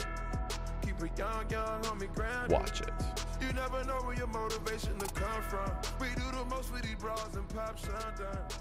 [2.48, 2.92] Watch it.
[3.40, 5.70] You never know where your motivation to come from.
[6.00, 7.48] We do the most for these bras and.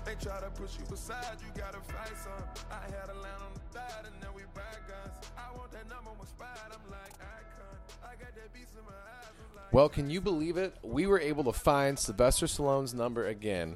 [0.08, 2.66] They try to push you aside, you gotta fight some.
[2.72, 5.18] I had a line on the thigh, and now we back guns.
[5.38, 7.78] I want that number one spot, I'm like icon.
[8.04, 9.74] I got that beast in my eyes, like.
[9.74, 10.78] Well, can you believe it?
[10.84, 13.76] We were able to find Sylvester Stallone's number again.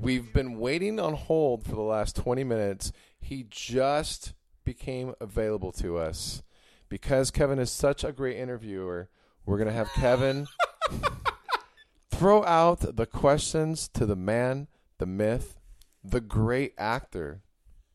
[0.00, 2.92] We've been waiting on hold for the last 20 minutes.
[3.20, 6.42] He just became available to us.
[6.88, 9.08] Because Kevin is such a great interviewer,
[9.46, 10.46] we're going to have Kevin
[12.10, 14.66] throw out the questions to the man,
[14.98, 15.56] the myth,
[16.04, 17.42] the great actor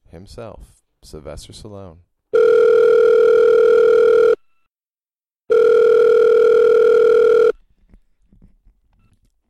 [0.10, 1.98] himself, Sylvester Stallone.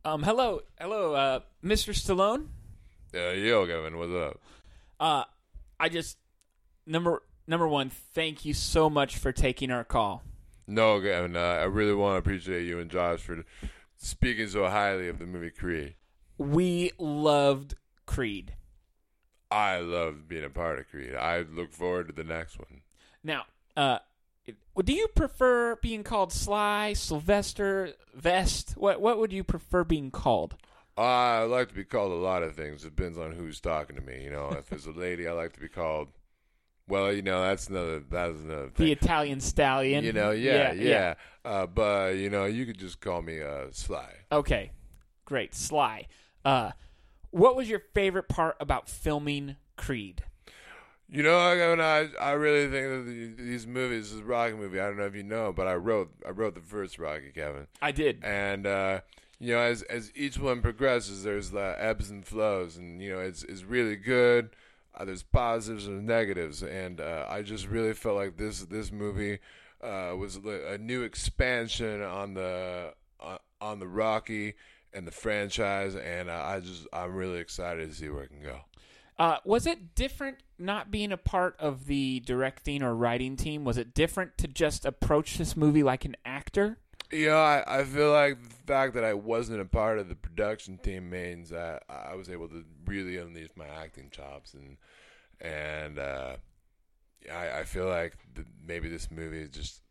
[0.04, 1.94] Um, hello, hello, uh, Mr.
[1.94, 2.48] Stallone.
[3.14, 4.40] Uh, yo, Kevin, what's up?
[4.98, 5.24] Uh,
[5.78, 6.18] I just
[6.84, 10.24] number number one, thank you so much for taking our call.
[10.72, 13.44] No, Kevin, uh, I really want to appreciate you and Josh for
[13.98, 15.96] speaking so highly of the movie Creed.
[16.38, 17.74] We loved
[18.06, 18.54] Creed.
[19.50, 21.14] I love being a part of Creed.
[21.14, 22.80] I look forward to the next one.
[23.22, 23.42] Now,
[23.76, 23.98] uh,
[24.82, 28.72] do you prefer being called Sly, Sylvester, Vest?
[28.78, 30.56] What what would you prefer being called?
[30.96, 32.82] I like to be called a lot of things.
[32.84, 34.24] It depends on who's talking to me.
[34.24, 36.08] You know, if it's a lady, I like to be called.
[36.88, 38.00] Well, you know, that's another.
[38.00, 38.86] That's another thing.
[38.86, 40.04] The Italian Stallion.
[40.04, 41.14] you know, yeah, yeah.
[41.44, 44.10] Uh, but you know, you could just call me uh, Sly.
[44.30, 44.72] Okay,
[45.24, 46.06] great, Sly.
[46.44, 46.72] Uh,
[47.30, 50.22] what was your favorite part about filming Creed?
[51.08, 54.80] You know, I, I, I really think that the, these movies, this Rocky movie.
[54.80, 57.66] I don't know if you know, but I wrote, I wrote the first Rocky, Kevin.
[57.82, 58.24] I did.
[58.24, 59.00] and uh,
[59.38, 63.18] you know as as each one progresses there's uh, ebbs and flows and you know
[63.18, 64.50] it's it's really good
[65.04, 69.38] there's positives and negatives and uh, I just really felt like this this movie
[69.82, 74.54] uh, was a new expansion on the uh, on the Rocky
[74.92, 78.42] and the franchise and uh, I just I'm really excited to see where it can
[78.42, 78.60] go.
[79.18, 83.64] Uh, was it different not being a part of the directing or writing team?
[83.64, 86.78] Was it different to just approach this movie like an actor?
[87.12, 90.14] You know, I, I feel like the fact that I wasn't a part of the
[90.14, 94.78] production team means that I was able to really unleash my acting chops and
[95.40, 96.36] and uh,
[97.30, 99.82] I, I feel like th- maybe this movie just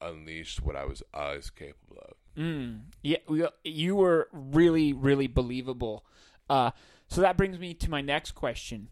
[0.00, 2.14] unleashed what I was always capable of.
[2.36, 3.18] Mm, yeah,
[3.64, 6.04] you were really, really believable.
[6.48, 6.70] Uh,
[7.08, 8.88] so that brings me to my next question.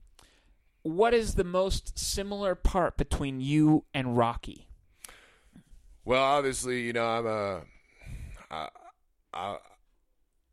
[0.82, 4.68] What is the most similar part between you and Rocky?
[6.04, 7.62] Well, obviously, you know, I'm a,
[8.50, 8.68] I,
[9.32, 9.56] I,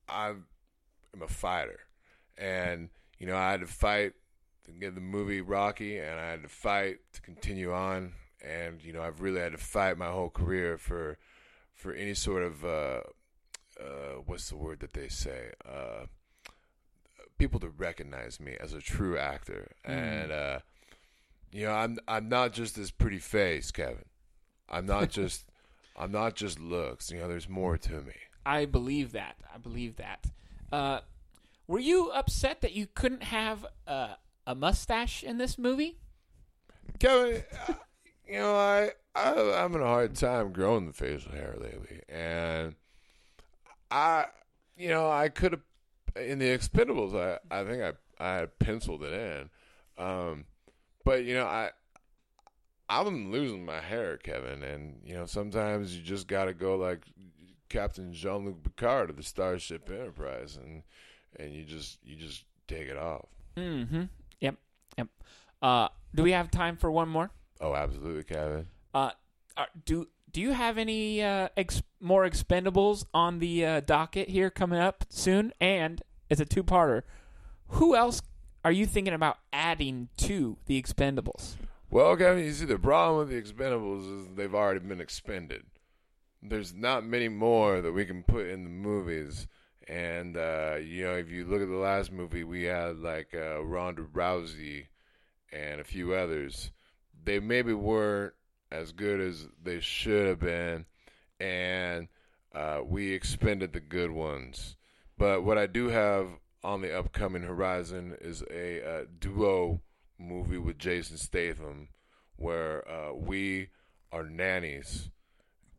[0.07, 1.79] I'm a fighter,
[2.37, 4.13] and you know, I had to fight
[4.65, 8.93] to get the movie Rocky, and I had to fight to continue on, and you
[8.93, 11.17] know, I've really had to fight my whole career for,
[11.73, 13.01] for any sort of, uh,
[13.79, 16.05] uh, what's the word that they say, uh,
[17.37, 20.59] people to recognize me as a true actor, and uh,
[21.51, 24.05] you know, I'm I'm not just this pretty face, Kevin.
[24.69, 25.45] I'm not just
[25.95, 27.11] I'm not just looks.
[27.11, 28.13] You know, there's more to me.
[28.45, 29.35] I believe that.
[29.53, 30.25] I believe that.
[30.71, 30.99] Uh,
[31.67, 35.97] were you upset that you couldn't have uh, a mustache in this movie?
[36.99, 37.73] Kevin, uh,
[38.27, 42.75] you know, I, I I'm having a hard time growing the facial hair lately, and
[43.89, 44.25] I,
[44.77, 45.61] you know, I could have
[46.15, 47.15] in the Expendables.
[47.15, 49.49] I I think I I had penciled it in,
[50.03, 50.45] um,
[51.05, 51.71] but you know, I
[52.89, 57.05] I'm losing my hair, Kevin, and you know, sometimes you just got to go like
[57.69, 60.83] Captain Jean Luc Picard of the Starship Enterprise, and
[61.39, 63.25] and you just you just take it off.
[63.57, 64.03] Mm-hmm.
[64.41, 64.55] Yep.
[64.97, 65.07] Yep.
[65.61, 67.31] Uh, do we have time for one more?
[67.61, 68.67] Oh, absolutely, Kevin.
[68.93, 69.11] Uh,
[69.55, 74.49] uh, do do you have any uh, ex- more expendables on the uh, docket here
[74.49, 75.53] coming up soon?
[75.61, 77.03] And it's a two-parter.
[77.67, 78.21] Who else
[78.65, 81.55] are you thinking about adding to the expendables?
[81.93, 85.61] Well, Kevin, you see, the problem with the Expendables is they've already been expended.
[86.41, 89.47] There's not many more that we can put in the movies.
[89.87, 93.63] And, uh, you know, if you look at the last movie, we had like uh,
[93.63, 94.87] Ronda Rousey
[95.51, 96.71] and a few others.
[97.25, 98.33] They maybe weren't
[98.71, 100.87] as good as they should have been.
[101.39, 102.07] And
[102.55, 104.77] uh, we expended the good ones.
[105.15, 106.29] But what I do have
[106.63, 109.81] on the upcoming horizon is a uh, duo
[110.23, 111.89] movie with Jason Statham
[112.37, 113.69] where uh, we
[114.11, 115.09] are nannies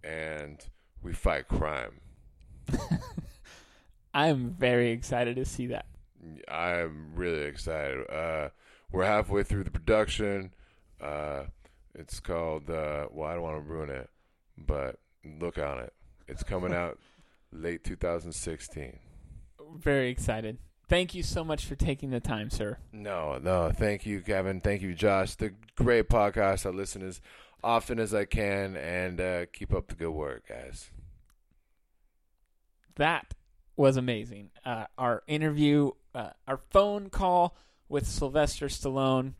[0.03, 0.65] and
[1.03, 2.01] we fight crime.
[4.15, 5.87] I am very excited to see that.
[6.49, 8.09] I'm really excited.
[8.11, 8.51] Uh,
[8.93, 10.53] we're halfway through the production.
[11.01, 11.45] Uh,
[11.95, 14.09] it's called, uh, well, I don't want to ruin it,
[14.57, 15.93] but look on it.
[16.29, 16.99] It's coming out
[17.53, 18.99] late 2016.
[19.77, 20.59] Very excited.
[20.95, 22.79] Thank you so much for taking the time, sir.
[22.93, 23.73] No, no.
[23.73, 24.61] Thank you, Kevin.
[24.61, 25.35] Thank you, Josh.
[25.35, 26.67] The great podcast.
[26.67, 27.21] I listen as
[27.65, 30.91] often as I can and uh, keep up the good work, guys.
[32.95, 33.35] That
[33.77, 34.51] was amazing.
[34.65, 37.57] Uh, our interview, uh, our phone call
[37.89, 39.33] with Sylvester Stallone.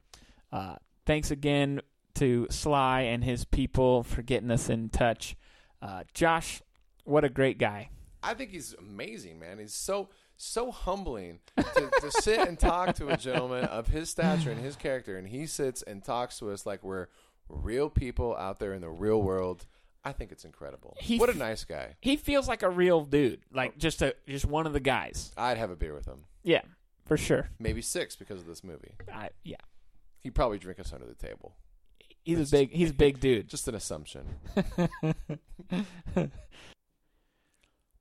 [0.51, 0.75] Uh,
[1.07, 1.83] thanks again
[2.15, 5.37] to Sly and his people for getting us in touch.
[5.81, 6.63] Uh, Josh,
[7.05, 7.91] what a great guy.
[8.25, 9.61] I think he's amazing, man.
[9.61, 14.51] He's so so humbling to, to sit and talk to a gentleman of his stature
[14.51, 17.07] and his character, and he sits and talks to us like we're
[17.49, 19.67] real people out there in the real world.
[20.05, 20.97] I think it's incredible.
[21.01, 21.97] He what a nice guy.
[22.01, 25.33] He feels like a real dude, like just a just one of the guys.
[25.37, 26.25] I'd have a beer with him.
[26.43, 26.61] Yeah,
[27.07, 27.49] for sure.
[27.59, 28.93] Maybe six because of this movie.
[29.13, 29.57] I, yeah,
[30.21, 31.55] He'd probably drink us under the table.
[32.25, 33.49] he's a big he's a big dude.
[33.49, 34.27] Just an assumption.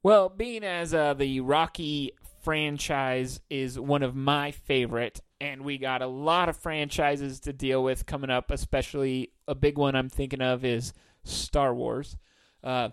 [0.03, 2.12] Well, being as uh, the Rocky
[2.44, 7.84] franchise is one of my favorite, and we got a lot of franchises to deal
[7.84, 12.18] with coming up, especially a big one I'm thinking of is Star Wars.
[12.64, 12.89] Uh,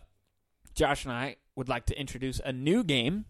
[0.75, 3.27] Josh and I would like to introduce a new game,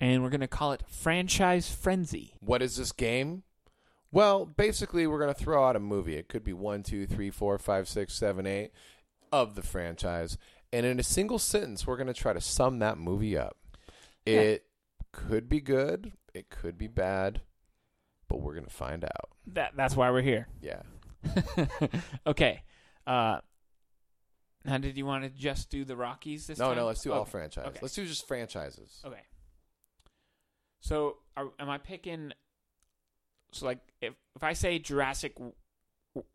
[0.00, 2.34] and we're going to call it Franchise Frenzy.
[2.40, 3.42] What is this game?
[4.10, 6.16] Well, basically, we're going to throw out a movie.
[6.16, 8.72] It could be one, two, three, four, five, six, seven, eight
[9.30, 10.38] of the franchise.
[10.72, 13.56] And in a single sentence, we're going to try to sum that movie up.
[14.24, 14.64] It
[15.12, 17.42] could be good, it could be bad,
[18.28, 19.30] but we're to find out.
[19.46, 20.48] That that's why we're here.
[20.60, 20.82] Yeah.
[22.26, 22.62] okay.
[23.06, 23.40] Uh,
[24.64, 26.76] now, did you want to just do the Rockies this No, time?
[26.76, 27.70] no, no, let's do all franchises.
[27.70, 27.78] Okay.
[27.80, 29.00] Let's do just franchises.
[29.04, 29.22] Okay.
[30.80, 32.32] So, are, am I picking?
[33.52, 35.36] So, like, if if I say Jurassic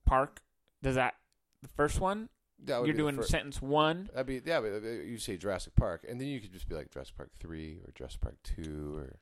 [0.05, 0.41] Park,
[0.81, 1.15] does that
[1.61, 2.29] the first one?
[2.65, 4.09] That would You're doing fir- sentence one.
[4.13, 4.61] That'd be yeah.
[4.61, 7.31] But uh, you say Jurassic Park, and then you could just be like Jurassic Park
[7.39, 9.19] three or Jurassic Park two or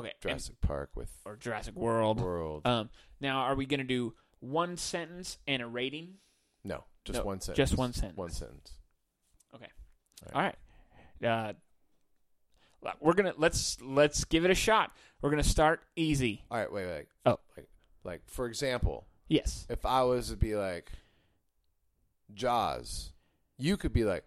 [0.00, 0.08] Okay.
[0.08, 2.20] and- Jurassic Park with or Jurassic World.
[2.20, 2.66] World.
[2.66, 2.88] Um.
[3.20, 6.14] Now, are we gonna do one sentence and a rating?
[6.64, 7.56] no, just no, one sentence.
[7.70, 8.16] just one sentence.
[8.16, 8.72] One sentence.
[9.54, 9.68] Okay.
[10.34, 10.56] All right.
[11.24, 11.52] Uh,
[13.00, 14.92] we're gonna let's let's give it a shot.
[15.20, 16.42] We're gonna start easy.
[16.50, 17.06] All right, wait, wait.
[17.26, 17.38] Oh.
[17.56, 17.68] like,
[18.04, 19.66] like for example, Yes.
[19.70, 20.90] if I was to be like
[22.34, 23.12] Jaws,
[23.58, 24.24] you could be like,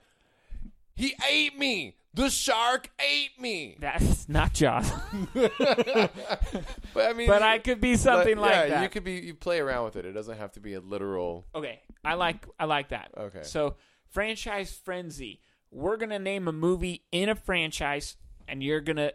[0.95, 1.97] he ate me.
[2.13, 3.75] The shark ate me.
[3.77, 4.89] That's not Jaws,
[5.33, 8.83] But I mean, but I could be something but, like yeah, that.
[8.83, 9.15] You could be.
[9.15, 10.05] You play around with it.
[10.05, 11.45] It doesn't have to be a literal.
[11.53, 13.11] Okay, I like I like that.
[13.17, 13.43] Okay.
[13.43, 13.75] So
[14.11, 15.41] franchise frenzy.
[15.71, 18.15] We're gonna name a movie in a franchise,
[18.47, 19.11] and you're gonna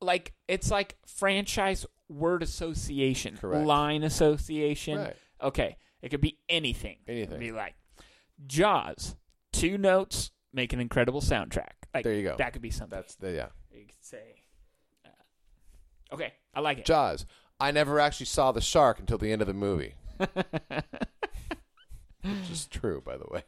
[0.00, 3.64] like it's like franchise word association, Correct.
[3.64, 4.98] line association.
[4.98, 5.16] Right.
[5.40, 6.96] Okay, it could be anything.
[7.06, 7.30] It Anything.
[7.30, 7.74] could be like
[8.46, 9.16] Jaws,
[9.52, 11.72] two notes make an incredible soundtrack.
[11.92, 12.36] Like There you go.
[12.38, 12.96] That could be something.
[12.96, 13.48] That's the yeah.
[13.72, 14.42] you could say.
[15.04, 16.84] Uh, okay, I like it.
[16.84, 17.26] Jaws.
[17.60, 19.94] I never actually saw the shark until the end of the movie.
[20.18, 20.28] Which
[22.50, 23.42] is true, by the way.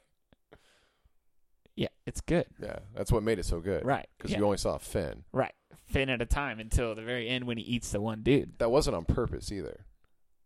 [1.75, 2.47] yeah, it's good.
[2.63, 3.85] Yeah, that's what made it so good.
[3.85, 4.39] Right, Because yeah.
[4.39, 5.25] you only saw fin.
[5.33, 5.55] Right,
[5.87, 8.59] fin at a time until the very end when he eats the one dude.
[8.59, 9.86] That wasn't on purpose either.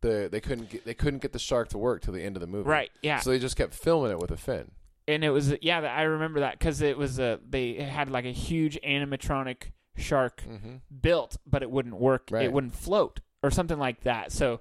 [0.03, 2.41] The they couldn't get, they couldn't get the shark to work till the end of
[2.41, 2.69] the movie.
[2.69, 3.21] Right, yeah.
[3.21, 4.71] So they just kept filming it with a fin.
[5.09, 8.33] and it was yeah I remember that because it was a they had like a
[8.33, 10.77] huge animatronic shark Mm-hmm.
[11.03, 12.29] built, but it wouldn't work.
[12.31, 12.45] Right.
[12.45, 14.33] It wouldn't float or something like that.
[14.33, 14.55] So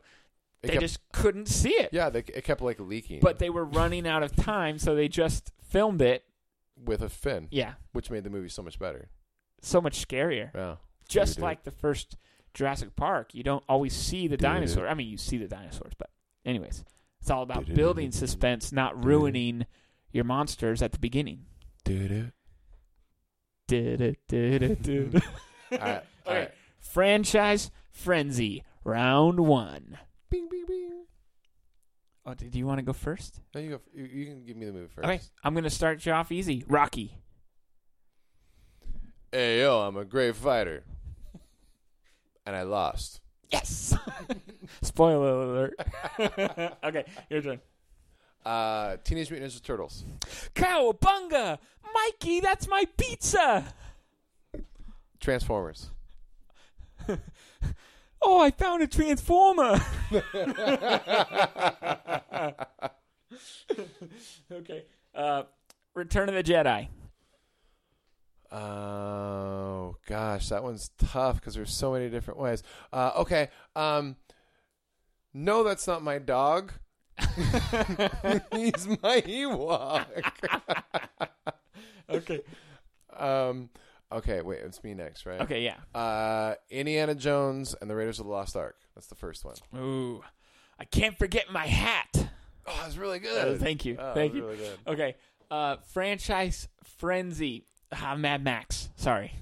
[0.62, 1.90] It they kept, just couldn't see it.
[1.94, 3.20] yeah, they, it kept like leaking.
[3.22, 6.24] But they were running out of time, so they just filmed it.
[6.84, 9.10] with a fin, Yeah, which made the movie so much better.
[9.62, 10.50] so much scarier.
[10.54, 10.76] Yeah,
[11.08, 12.18] Just like the first
[12.60, 14.86] Jurassic Park, you don't always see the dinosaur.
[14.86, 16.10] I mean, you see the dinosaurs, but
[16.46, 16.84] anyways,
[17.22, 19.66] it's all about building suspense, not ruining
[20.12, 21.46] your monsters at the beginning.
[21.86, 22.34] Did it?
[23.70, 24.18] Did it?
[24.28, 25.24] Did it?
[25.72, 26.04] Right, all Okay.
[26.28, 26.52] right.
[26.82, 29.98] Franchise frenzy, round one.
[30.30, 31.06] Bing, bing, bing.
[32.26, 33.40] Oh, did you want to go first?
[33.56, 33.82] No, you go.
[33.94, 35.08] You, you can give me the movie first.
[35.08, 36.66] Okay, I'm gonna start you off easy.
[36.68, 37.16] Rocky.
[39.32, 40.84] Hey yo, I'm a great fighter,
[42.50, 43.22] and I lost.
[43.52, 43.96] Yes.
[44.82, 45.76] Spoiler alert.
[46.84, 47.60] okay, your turn.
[48.44, 50.04] Uh, Teenage Mutant Ninja Turtles.
[50.56, 51.60] Cowabunga,
[51.94, 53.72] Mikey, that's my pizza.
[55.20, 55.92] Transformers.
[58.22, 59.80] Oh, I found a transformer.
[64.52, 64.84] okay.
[65.16, 65.44] Uh,
[65.96, 66.90] Return of the Jedi.
[68.52, 72.64] Oh gosh, that one's tough because there's so many different ways.
[72.92, 74.16] Uh, okay, um,
[75.34, 76.72] no, that's not my dog.
[77.36, 80.06] He's my Ewok.
[82.12, 82.40] Okay.
[83.16, 83.70] um,
[84.12, 85.42] okay, wait, it's me next, right?
[85.42, 85.76] Okay, yeah.
[85.94, 88.78] Uh, Indiana Jones and the Raiders of the Lost Ark.
[88.96, 89.56] That's the first one.
[89.78, 90.24] Ooh,
[90.80, 92.30] I can't forget my hat.
[92.66, 93.60] Oh, that's really good.
[93.60, 93.98] thank you.
[94.00, 94.44] Oh, thank you.
[94.44, 94.70] Really.
[94.88, 95.16] Okay.
[95.52, 97.66] Uh, franchise frenzy.
[97.92, 98.90] Ah, Mad Max.
[98.96, 99.34] Sorry.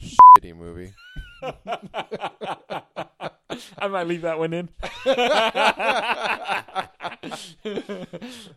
[0.00, 0.92] Shitty movie.
[3.78, 4.68] I might leave that one in.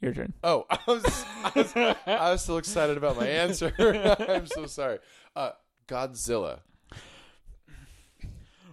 [0.00, 0.32] Your turn.
[0.42, 3.72] Oh, I was, I was, I was still excited about my answer.
[4.28, 4.98] I'm so sorry.
[5.36, 5.50] Uh,
[5.86, 6.60] Godzilla.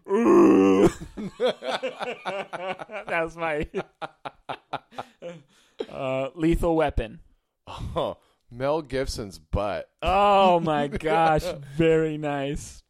[0.05, 0.93] that
[3.09, 3.67] was my
[5.89, 7.19] uh, lethal weapon.
[7.67, 8.17] Oh,
[8.51, 9.89] Mel Gibson's butt.
[10.01, 11.43] Oh my gosh,
[11.75, 12.83] very nice.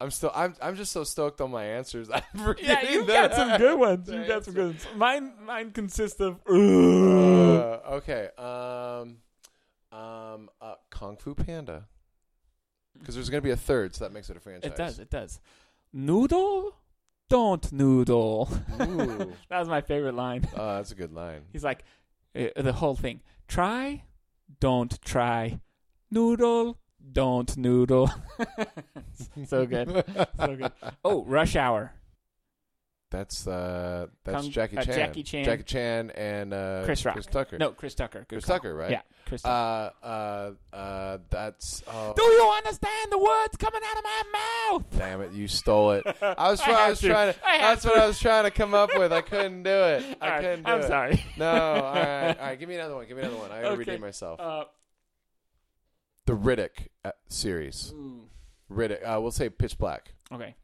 [0.00, 0.30] I'm still.
[0.34, 0.54] I'm.
[0.60, 2.10] I'm just so stoked on my answers.
[2.14, 4.08] I'm Yeah, you've got some good ones.
[4.10, 4.86] You've got some good ones.
[4.94, 6.40] Mine, mine consists of.
[6.48, 6.52] Uh,
[7.94, 8.28] okay.
[8.36, 9.18] Um.
[9.98, 10.50] Um.
[10.60, 11.86] Uh, Kung Fu Panda.
[12.98, 14.70] Because there's gonna be a third, so that makes it a franchise.
[14.70, 14.98] it does.
[14.98, 15.40] It does.
[15.92, 16.76] Noodle,
[17.28, 18.50] don't noodle.
[19.48, 20.46] That was my favorite line.
[20.54, 21.42] Oh, that's a good line.
[21.52, 21.84] He's like,
[22.34, 23.20] uh, the whole thing.
[23.48, 24.02] Try,
[24.60, 25.60] don't try.
[26.10, 26.78] Noodle,
[27.12, 28.10] don't noodle.
[29.46, 30.04] so good.
[30.38, 30.72] So good.
[31.04, 31.92] Oh, Rush Hour.
[33.10, 34.08] That's uh.
[34.24, 34.94] That's Kung- Jackie uh, Chan.
[34.96, 35.44] Jackie Chan.
[35.44, 37.14] Jackie Chan and uh, Chris Rock.
[37.14, 37.56] Chris Tucker.
[37.56, 38.20] No, Chris Tucker.
[38.28, 38.56] Good Chris call.
[38.56, 38.90] Tucker, right?
[38.90, 39.92] Yeah, Chris Tucker.
[40.02, 40.06] Uh.
[40.06, 40.76] Uh.
[40.76, 41.18] Uh.
[41.30, 41.84] That's.
[41.86, 42.14] Oh.
[42.16, 44.22] Do you understand the words coming out of my
[44.72, 44.84] mouth?
[44.98, 45.32] Damn it!
[45.32, 46.04] You stole it.
[46.20, 47.08] I was, I I was to.
[47.08, 47.38] trying to.
[47.46, 47.96] I that's what.
[47.96, 49.12] I was trying to come up with.
[49.12, 50.18] I couldn't do it.
[50.20, 50.74] I right, couldn't do it.
[50.74, 50.86] I'm it.
[50.88, 51.24] sorry.
[51.38, 51.46] No.
[51.48, 52.36] All right.
[52.40, 52.58] All right.
[52.58, 53.06] Give me another one.
[53.06, 53.52] Give me another one.
[53.52, 53.76] I gotta Okay.
[53.78, 54.40] redeem myself.
[54.40, 54.64] Uh,
[56.26, 57.94] the Riddick uh, series.
[58.68, 59.00] Riddick.
[59.06, 60.12] Uh, we'll say Pitch Black.
[60.32, 60.56] okay.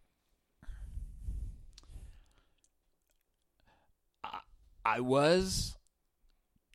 [4.85, 5.77] I, was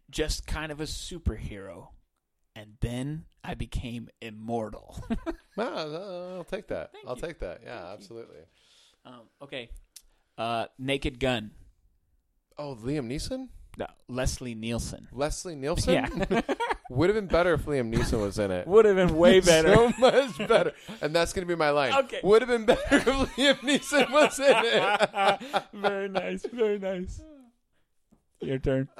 [0.09, 1.89] just kind of a superhero,
[2.55, 4.99] and then I became immortal.
[5.57, 6.91] No, I'll take that.
[6.93, 7.21] Thank I'll you.
[7.23, 7.61] take that.
[7.65, 8.37] Yeah, Thank absolutely.
[9.05, 9.71] um, okay.
[10.37, 11.49] Uh, Naked Gun.
[12.59, 13.47] Oh, Liam Neeson.
[13.75, 15.07] No, Leslie Nielsen.
[15.11, 15.93] Leslie Nielsen.
[15.95, 16.41] Yeah,
[16.91, 18.67] Would have been better if Liam Neeson was in it.
[18.67, 19.73] would have been way better.
[19.73, 20.73] So much better.
[21.01, 21.93] And that's going to be my line.
[22.05, 22.19] Okay.
[22.21, 25.63] Would have been better if Liam Neeson was in it.
[25.73, 27.19] very nice, very nice.
[28.41, 28.87] Your turn.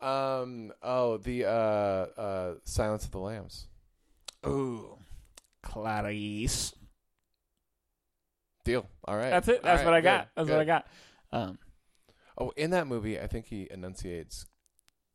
[0.00, 0.72] um.
[0.82, 1.48] Oh, the uh,
[2.20, 3.66] uh, Silence of the Lambs.
[4.46, 4.98] Ooh,
[5.62, 6.74] Clarice.
[8.64, 8.86] Deal.
[9.06, 9.30] All right.
[9.30, 9.62] That's it.
[9.62, 10.20] That's All what right, I got.
[10.20, 10.66] good, That's what I good.
[10.66, 10.86] got.
[11.32, 11.58] Um,
[12.36, 14.46] Oh, in that movie, I think he enunciates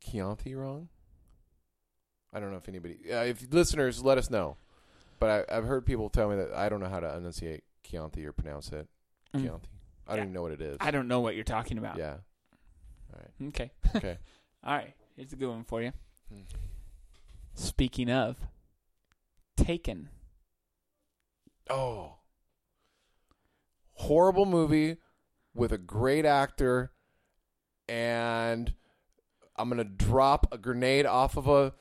[0.02, 0.88] Chianti wrong.
[2.32, 4.56] I don't know if anybody, uh, if listeners, let us know.
[5.18, 8.24] But I, I've heard people tell me that I don't know how to enunciate Chianti
[8.24, 8.88] or pronounce it.
[9.34, 9.42] Mm.
[9.42, 9.68] Chianti.
[10.06, 10.76] I don't even know what it is.
[10.80, 11.96] I don't know what you're talking about.
[11.96, 12.16] Yeah.
[13.12, 13.48] All right.
[13.48, 13.70] Okay.
[13.96, 14.18] Okay.
[14.64, 14.94] All right.
[15.16, 15.92] Here's a good one for you.
[16.32, 16.40] Hmm.
[17.54, 18.36] Speaking of,
[19.56, 20.08] Taken.
[21.68, 22.14] Oh.
[23.92, 24.96] Horrible movie
[25.54, 26.92] with a great actor,
[27.88, 28.72] and
[29.56, 31.74] I'm gonna drop a grenade off of a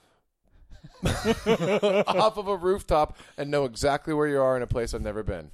[2.08, 5.24] off of a rooftop and know exactly where you are in a place I've never
[5.24, 5.52] been.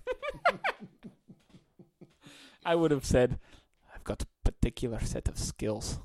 [2.65, 3.39] I would have said,
[3.93, 5.99] I've got a particular set of skills.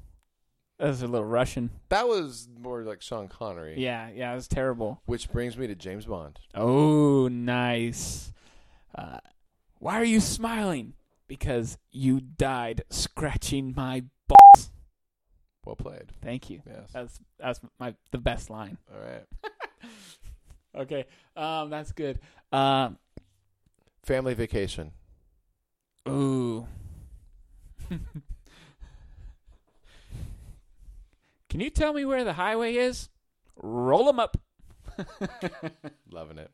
[0.79, 1.71] That was a little Russian.
[1.89, 3.75] That was more like Sean Connery.
[3.79, 5.03] Yeah, yeah, it was terrible.
[5.07, 6.39] Which brings me to James Bond.
[6.55, 8.33] Oh, nice.
[8.95, 9.19] Uh,
[9.79, 10.95] why are you smiling?
[11.29, 14.71] Because you died scratching my balls.
[15.65, 16.13] Well played.
[16.23, 16.63] Thank you.
[16.67, 16.91] Yes.
[16.93, 18.79] That's that's my the best line.
[18.93, 19.25] All right.
[20.73, 22.21] Okay, um, that's good.
[22.53, 22.97] Um,
[24.05, 24.93] Family vacation.
[26.09, 26.67] Ooh.
[31.49, 33.09] Can you tell me where the highway is?
[33.57, 34.37] Roll them up.
[36.11, 36.51] Loving it.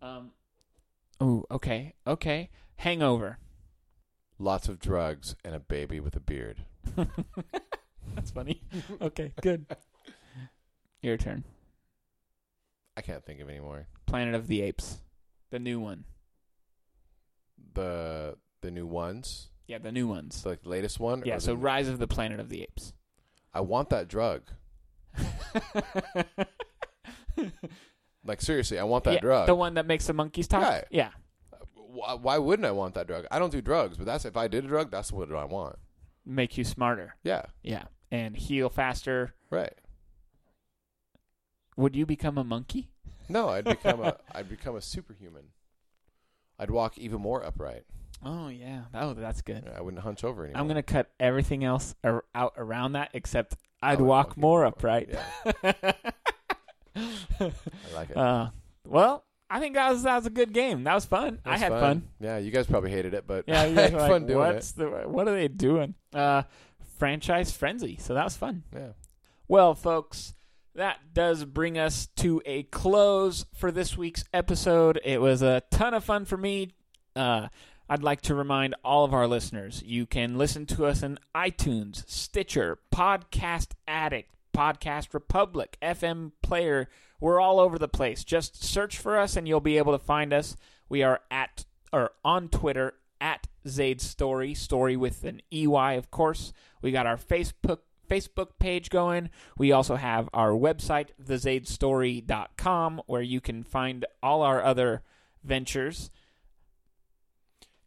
[0.00, 0.32] Um.
[1.20, 2.50] Oh, okay, okay.
[2.76, 3.38] Hangover.
[4.38, 6.64] Lots of drugs and a baby with a beard.
[8.14, 8.60] That's funny.
[9.00, 9.66] okay, good.
[11.02, 11.44] Your turn.
[12.96, 13.86] I can't think of any more.
[14.06, 14.98] Planet of the Apes,
[15.50, 16.04] the new one.
[17.74, 19.48] The the new ones.
[19.66, 20.42] Yeah, the new ones.
[20.42, 21.22] The latest one.
[21.24, 22.92] Yeah, or so the- Rise of the Planet of the Apes.
[23.54, 24.42] I want that drug.
[28.24, 29.46] Like seriously, I want that Yeah, drug.
[29.48, 30.62] The one that makes the monkeys talk.
[30.62, 30.84] Right.
[30.90, 31.10] Yeah.
[31.74, 33.26] why, why wouldn't I want that drug?
[33.32, 35.76] I don't do drugs, but that's if I did a drug, that's what I want.
[36.24, 37.16] Make you smarter.
[37.24, 37.84] Yeah, Yeah.
[38.12, 39.34] And heal faster.
[39.50, 39.72] right.
[41.76, 42.90] Would you become a monkey?
[43.30, 45.44] No, I'd become a I'd become a superhuman.
[46.62, 47.82] I'd walk even more upright.
[48.24, 48.82] Oh yeah.
[48.94, 49.68] Oh, that's good.
[49.76, 50.60] I wouldn't hunch over anymore.
[50.60, 54.58] I'm gonna cut everything else ar- out around that except I'd would walk walk more
[54.60, 54.66] more.
[54.66, 55.08] upright.
[55.10, 55.72] Yeah,
[56.96, 57.50] I
[57.94, 58.16] like it.
[58.16, 58.50] uh,
[58.86, 60.84] well, I think that was that was a good game.
[60.84, 61.40] That was fun.
[61.44, 62.08] I had fun.
[62.20, 64.72] Yeah, you guys probably hated it, but Yeah, you guys had like, fun doing What's
[64.72, 65.94] the what are they doing?
[66.14, 66.42] Uh,
[66.98, 67.96] franchise frenzy.
[67.98, 68.62] So that was fun.
[68.72, 68.88] Yeah.
[69.48, 70.34] Well, folks,
[70.74, 75.00] that does bring us to a close for this week's episode.
[75.04, 76.70] It was a ton of fun for me.
[77.14, 77.48] Uh,
[77.88, 82.08] I'd like to remind all of our listeners you can listen to us in iTunes,
[82.08, 86.88] Stitcher, Podcast Addict, Podcast Republic, FM Player.
[87.20, 88.24] We're all over the place.
[88.24, 90.56] Just search for us and you'll be able to find us.
[90.88, 96.52] We are at or on Twitter at Zaid Story, story with an EY, of course.
[96.80, 99.30] We got our Facebook Facebook page going.
[99.56, 105.02] We also have our website, thezaidstory.com, where you can find all our other
[105.42, 106.10] ventures.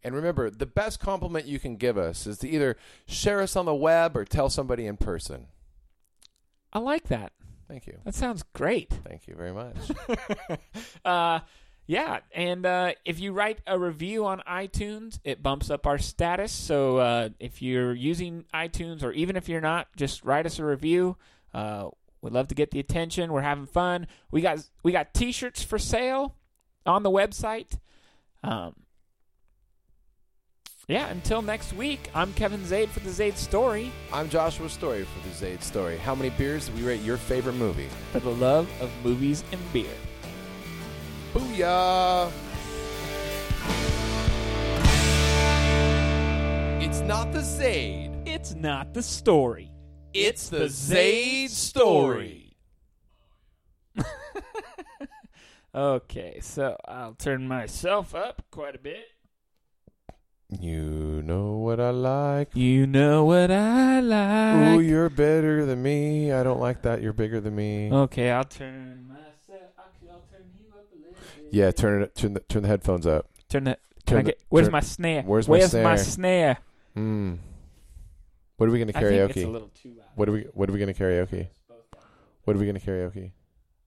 [0.02, 3.66] And remember, the best compliment you can give us is to either share us on
[3.66, 5.46] the web or tell somebody in person.
[6.72, 7.32] I like that.
[7.68, 7.98] Thank you.
[8.04, 8.92] That sounds great.
[9.04, 9.76] Thank you very much.
[11.04, 11.40] uh,
[11.86, 16.50] yeah, and uh, if you write a review on iTunes, it bumps up our status.
[16.50, 20.64] So uh, if you're using iTunes, or even if you're not, just write us a
[20.64, 21.16] review.
[21.54, 23.32] Uh, we'd love to get the attention.
[23.32, 24.08] We're having fun.
[24.32, 26.34] We got we got T-shirts for sale
[26.84, 27.78] on the website.
[28.42, 28.74] Um,
[30.88, 33.90] yeah, until next week, I'm Kevin Zaid for the Zaid Story.
[34.12, 35.98] I'm Joshua Story for the Zaid Story.
[35.98, 37.88] How many beers do we rate your favorite movie?
[38.12, 39.90] For the love of movies and beer.
[41.36, 42.32] Booyah!
[46.80, 48.10] It's not the Zaid.
[48.24, 49.70] It's not the story.
[50.14, 52.56] It's the Zaid Story.
[55.74, 59.04] Okay, so I'll turn myself up quite a bit.
[60.48, 62.56] You know what I like.
[62.56, 64.78] You know what I like.
[64.78, 66.32] Ooh, you're better than me.
[66.32, 67.02] I don't like that.
[67.02, 67.92] You're bigger than me.
[67.92, 69.68] okay, I'll turn myself.
[69.78, 71.12] Actually, I'll turn you up a little
[71.42, 71.45] bit.
[71.56, 72.14] Yeah, turn it.
[72.14, 73.30] Turn the, turn the headphones up.
[73.48, 73.78] Turn the.
[74.04, 74.42] Turn the- get?
[74.50, 75.22] Where's turn- my snare?
[75.22, 75.96] where's my snare?
[75.96, 76.58] snare?
[76.94, 77.34] Hmm.
[78.58, 79.30] What are we gonna I think karaoke?
[79.30, 80.06] it's a little too loud.
[80.16, 81.48] What are we What are we gonna karaoke?
[82.44, 83.32] What are we gonna karaoke?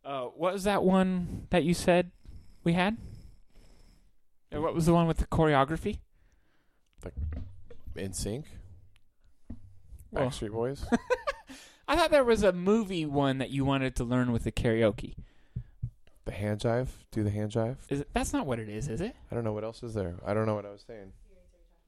[0.04, 2.10] Uh, what was that one that you said
[2.64, 2.98] we had?
[4.54, 6.00] Uh, What was the one with the choreography?
[7.96, 8.46] NSYNC.
[10.12, 10.86] Well- Backstreet Boys.
[11.88, 15.16] I thought there was a movie one that you wanted to learn with the karaoke.
[16.30, 16.88] The hand jive.
[17.12, 17.78] Do the hand jive.
[17.90, 19.16] Is it, that's not what it is, is it?
[19.32, 20.16] I don't know what else is there.
[20.26, 21.12] I don't know what I was saying.